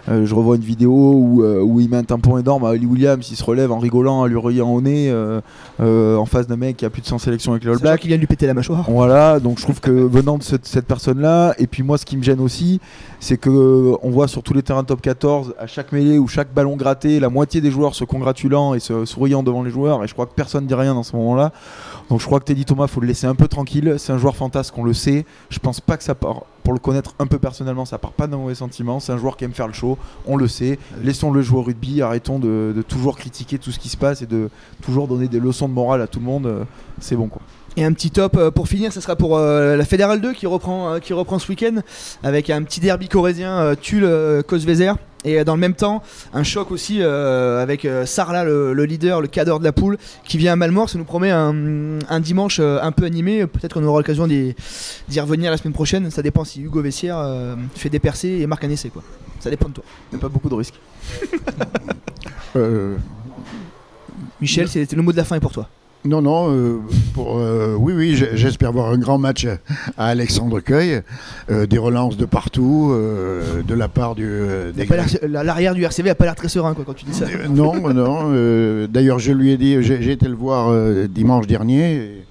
euh, 0.10 0.26
je 0.26 0.34
revois 0.34 0.56
une 0.56 0.62
vidéo 0.62 0.92
où, 0.92 1.44
euh, 1.44 1.62
où 1.62 1.80
il 1.80 1.90
met 1.90 1.98
un 1.98 2.04
tampon 2.04 2.38
énorme 2.38 2.66
à 2.66 2.70
Ali 2.70 2.86
Williams, 2.86 3.28
il 3.30 3.36
se 3.36 3.44
relève 3.44 3.72
en 3.72 3.80
rigolant, 3.80 4.22
en 4.22 4.26
lui 4.26 4.38
riant 4.40 4.74
au 4.74 4.82
nez, 4.82 5.10
euh, 5.10 5.42
en 5.80 6.26
face 6.26 6.48
d'un 6.48 6.56
mec 6.56 6.78
qui 6.78 6.86
a 6.86 6.90
plus 6.90 7.02
de 7.02 7.08
100 7.08 7.20
sélections 7.20 7.52
avec 7.52 7.64
les 7.64 7.72
All 7.72 7.80
Blacks. 7.80 8.00
qu'il 8.00 8.08
vient 8.10 8.18
de 8.18 8.22
lui 8.22 8.28
péter 8.28 8.48
la 8.48 8.54
mâchoire. 8.54 8.86
Voilà, 8.90 9.40
donc 9.40 9.58
je 9.58 9.64
trouve 9.64 9.80
que 9.80 9.92
venant 9.92 10.38
de 10.38 10.44
cette, 10.44 10.66
cette 10.66 10.86
personne-là, 10.86 11.54
et 11.58 11.68
puis 11.68 11.84
moi 11.84 11.98
ce 11.98 12.06
qui 12.06 12.18
me 12.18 12.24
gêne 12.24 12.40
aussi, 12.40 12.80
c'est 13.20 13.38
que 13.38 13.96
on 14.02 14.10
voit 14.10 14.28
sur 14.28 14.44
tous 14.44 14.54
les 14.54 14.64
terrains 14.64 14.84
top 14.84 15.02
14, 15.02 15.56
à 15.60 15.68
chaque 15.68 15.92
mêlée 15.92 16.18
ou 16.18 16.28
chaque 16.28 16.54
ballon 16.54 16.76
gratté, 16.76 17.20
la 17.20 17.30
moitié 17.30 17.62
des 17.62 17.72
joueurs 17.72 17.96
se 17.96 18.04
congratulant 18.04 18.74
et 18.74 18.80
se 18.80 19.06
souriant 19.06 19.44
devant 19.44 19.64
les 19.64 19.72
joueurs, 19.72 20.04
et 20.04 20.08
je 20.08 20.14
crois 20.14 20.26
que 20.26 20.34
personne 20.34 20.64
ne 20.64 20.68
dit 20.68 20.76
rien 20.76 20.94
dans 20.94 21.04
ce 21.04 21.16
moment-là. 21.16 21.52
Donc 22.10 22.22
je 22.22 22.26
crois 22.26 22.40
que 22.40 22.46
Teddy 22.46 22.64
Thomas, 22.64 22.88
faut 22.88 23.02
le 23.02 23.08
laisser 23.08 23.28
un 23.28 23.36
peu 23.36 23.48
tranquille. 23.48 23.96
C'est 23.98 24.14
un 24.14 24.18
joueur 24.18 24.36
fantasque, 24.36 24.78
on 24.78 24.84
le 24.84 24.94
sait. 24.94 25.26
Je 25.50 25.60
pense 25.60 25.82
pas 25.82 25.98
que 25.98 26.04
ça 26.04 26.16
part, 26.16 26.44
pour 26.68 26.74
le 26.74 26.80
connaître 26.80 27.16
un 27.20 27.28
peu 27.28 27.40
personnellement, 27.40 27.86
ça 27.86 27.98
part 27.98 28.12
pas 28.12 28.28
d'un 28.28 28.36
mauvais 28.36 28.54
sentiment. 28.54 29.00
C'est 29.00 29.14
un 29.14 29.18
joueur 29.18 29.38
qui 29.38 29.46
aime 29.46 29.54
faire 29.54 29.68
le 29.68 29.74
show, 29.74 29.98
on 30.26 30.36
le 30.36 30.50
sait. 30.50 30.78
Laissons-le 31.02 31.42
jouer 31.42 31.60
au 31.60 31.62
rugby, 31.62 32.02
arrêtons 32.02 32.40
de, 32.40 32.74
de 32.76 32.82
toujours 32.82 33.16
critiquer 33.16 33.58
tout 33.58 33.72
ce 33.72 33.80
qui 33.80 33.88
se 33.88 33.96
passe 33.96 34.22
et 34.22 34.26
de 34.26 34.50
toujours 34.82 35.08
donner 35.08 35.30
des 35.30 35.40
leçons 35.40 35.70
de 35.70 35.74
morale 35.74 36.02
à 36.02 36.08
tout 36.08 36.20
le 36.20 36.26
monde. 36.26 36.46
Euh, 36.46 36.66
C'est 37.00 37.16
bon 37.16 37.30
quoi. 37.30 37.42
Et 37.78 37.84
un 37.84 37.94
petit 37.94 38.10
top 38.10 38.36
euh, 38.36 38.50
pour 38.50 38.68
finir, 38.68 38.92
ce 38.92 39.00
sera 39.00 39.16
pour 39.16 39.38
euh, 39.38 39.76
la 39.76 39.86
Fédérale 39.86 40.20
2 40.20 40.34
qui 40.34 40.48
reprend, 40.48 40.96
euh, 40.96 41.00
qui 41.00 41.14
reprend 41.14 41.38
ce 41.38 41.48
week-end 41.48 41.76
avec 42.24 42.50
un 42.50 42.64
petit 42.64 42.80
derby 42.80 43.08
corésien 43.08 43.76
Tulle-Cosvezer. 43.80 44.96
Et 45.26 45.44
dans 45.44 45.56
le 45.56 45.60
même 45.60 45.74
temps, 45.74 46.02
un 46.34 46.44
choc 46.44 46.72
aussi 46.72 47.02
euh, 47.02 47.62
avec 47.62 47.86
euh, 47.86 48.06
Sarla, 48.06 48.44
le, 48.44 48.74
le 48.74 48.86
leader, 48.86 49.22
le 49.22 49.28
cadre 49.28 49.60
de 49.60 49.64
la 49.64 49.74
poule, 49.74 49.98
qui 50.26 50.38
vient 50.38 50.54
à 50.54 50.56
Malmort. 50.56 50.90
Ça 50.90 50.98
nous 50.98 51.04
promet 51.04 51.32
un, 51.32 52.00
un 52.10 52.20
dimanche 52.20 52.60
euh, 52.60 52.80
un 52.82 52.92
peu 52.92 53.06
animé. 53.06 53.46
Peut-être 53.46 53.74
qu'on 53.74 53.84
aura 53.84 54.00
l'occasion 54.00 54.26
d'y 54.26 54.56
d'y 55.08 55.20
revenir 55.20 55.52
la 55.52 55.58
semaine 55.58 55.74
prochaine. 55.74 56.10
Ça 56.10 56.22
dépend 56.22 56.44
si 56.46 56.62
Hugo 56.62 56.82
Vessière 56.82 57.24
fait 57.76 57.90
des 57.90 58.00
percées 58.00 58.40
et 58.42 58.48
marque 58.48 58.64
un 58.64 58.70
essai. 58.70 58.90
Quoi. 58.90 59.04
Ça 59.40 59.50
dépend 59.50 59.70
de 59.70 59.74
toi. 59.76 59.84
Il 60.12 60.16
n'y 60.16 60.22
a 60.22 60.22
pas 60.22 60.30
beaucoup 60.30 60.50
de 60.50 60.56
risques. 60.56 60.80
Euh, 62.56 62.96
Michel, 64.42 64.68
c'était 64.68 64.96
le 64.96 65.04
mot 65.04 65.12
de 65.12 65.18
la 65.18 65.24
fin 65.24 65.36
et 65.36 65.40
pour 65.40 65.52
toi. 65.52 65.70
Non, 66.06 66.22
non, 66.22 66.52
euh, 66.52 66.80
pour, 67.14 67.38
euh, 67.38 67.76
oui, 67.78 67.94
oui, 67.94 68.16
j'espère 68.34 68.72
voir 68.72 68.92
un 68.92 68.98
grand 68.98 69.18
match 69.18 69.46
à 69.98 70.08
Alexandre 70.08 70.60
Cueil, 70.62 71.02
euh, 71.50 71.66
des 71.66 71.78
relances 71.78 72.18
de 72.18 72.26
partout, 72.26 72.94
de 72.96 73.74
la 73.74 73.88
part 73.88 74.16
du, 74.16 74.30
L'arrière 75.28 75.74
du 75.74 75.84
RCV 75.84 76.12
a 76.12 76.16
pas 76.16 76.26
l'air 76.26 76.36
très 76.36 76.50
serein 76.50 76.74
quoi, 76.74 76.86
quand 76.86 76.94
tu 76.94 77.06
dis 77.06 77.14
ça. 77.14 77.26
Non, 77.50 77.94
non. 77.94 78.88
D'ailleurs, 78.88 79.20
je 79.20 79.34
lui 79.34 79.52
ai 79.52 79.58
dit, 79.58 79.82
j'ai 79.82 80.12
été 80.12 80.28
le 80.28 80.36
voir 80.36 80.74
dimanche 81.10 81.48
dernier. 81.48 81.96
et, 81.96 82.24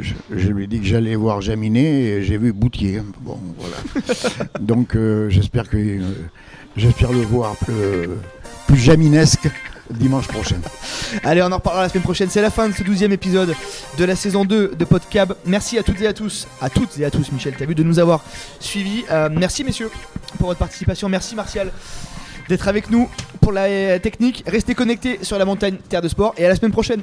je, 0.00 0.14
je 0.34 0.48
lui 0.48 0.64
ai 0.64 0.66
dit 0.66 0.80
que 0.80 0.86
j'allais 0.86 1.16
voir 1.16 1.40
Jaminet 1.42 2.02
et 2.02 2.22
j'ai 2.22 2.38
vu 2.38 2.52
Boutier. 2.52 3.02
Bon, 3.20 3.38
voilà. 3.58 4.46
Donc, 4.60 4.96
j'espère 5.28 5.68
que 5.68 5.98
j'espère 6.76 7.12
le 7.12 7.22
voir 7.22 7.56
plus, 7.56 7.74
plus 8.68 8.76
jaminesque 8.76 9.50
dimanche 9.90 10.28
prochain. 10.28 10.56
Allez, 11.24 11.42
on 11.42 11.52
en 11.52 11.56
reparlera 11.56 11.82
la 11.84 11.88
semaine 11.88 12.02
prochaine. 12.02 12.28
C'est 12.30 12.42
la 12.42 12.50
fin 12.50 12.68
de 12.68 12.74
ce 12.74 12.82
12 12.82 13.02
épisode 13.04 13.54
de 13.98 14.04
la 14.04 14.16
saison 14.16 14.44
2 14.44 14.74
de 14.78 14.84
Podcab. 14.84 15.34
Merci 15.46 15.78
à 15.78 15.82
toutes 15.82 16.00
et 16.00 16.06
à 16.06 16.12
tous, 16.12 16.46
à 16.60 16.70
toutes 16.70 16.98
et 16.98 17.04
à 17.04 17.10
tous, 17.10 17.32
Michel, 17.32 17.54
t'as 17.58 17.66
vu, 17.66 17.74
de 17.74 17.82
nous 17.82 17.98
avoir 17.98 18.24
suivis. 18.58 19.04
Euh, 19.10 19.28
merci, 19.32 19.64
messieurs, 19.64 19.90
pour 20.38 20.48
votre 20.48 20.58
participation. 20.60 21.08
Merci, 21.08 21.34
Martial, 21.34 21.72
d'être 22.48 22.68
avec 22.68 22.90
nous 22.90 23.08
pour 23.40 23.52
la 23.52 23.64
euh, 23.64 23.98
technique. 23.98 24.44
Restez 24.46 24.74
connectés 24.74 25.18
sur 25.22 25.38
la 25.38 25.44
montagne 25.44 25.76
Terre 25.88 26.02
de 26.02 26.08
Sport 26.08 26.34
et 26.36 26.44
à 26.44 26.48
la 26.48 26.56
semaine 26.56 26.72
prochaine. 26.72 27.02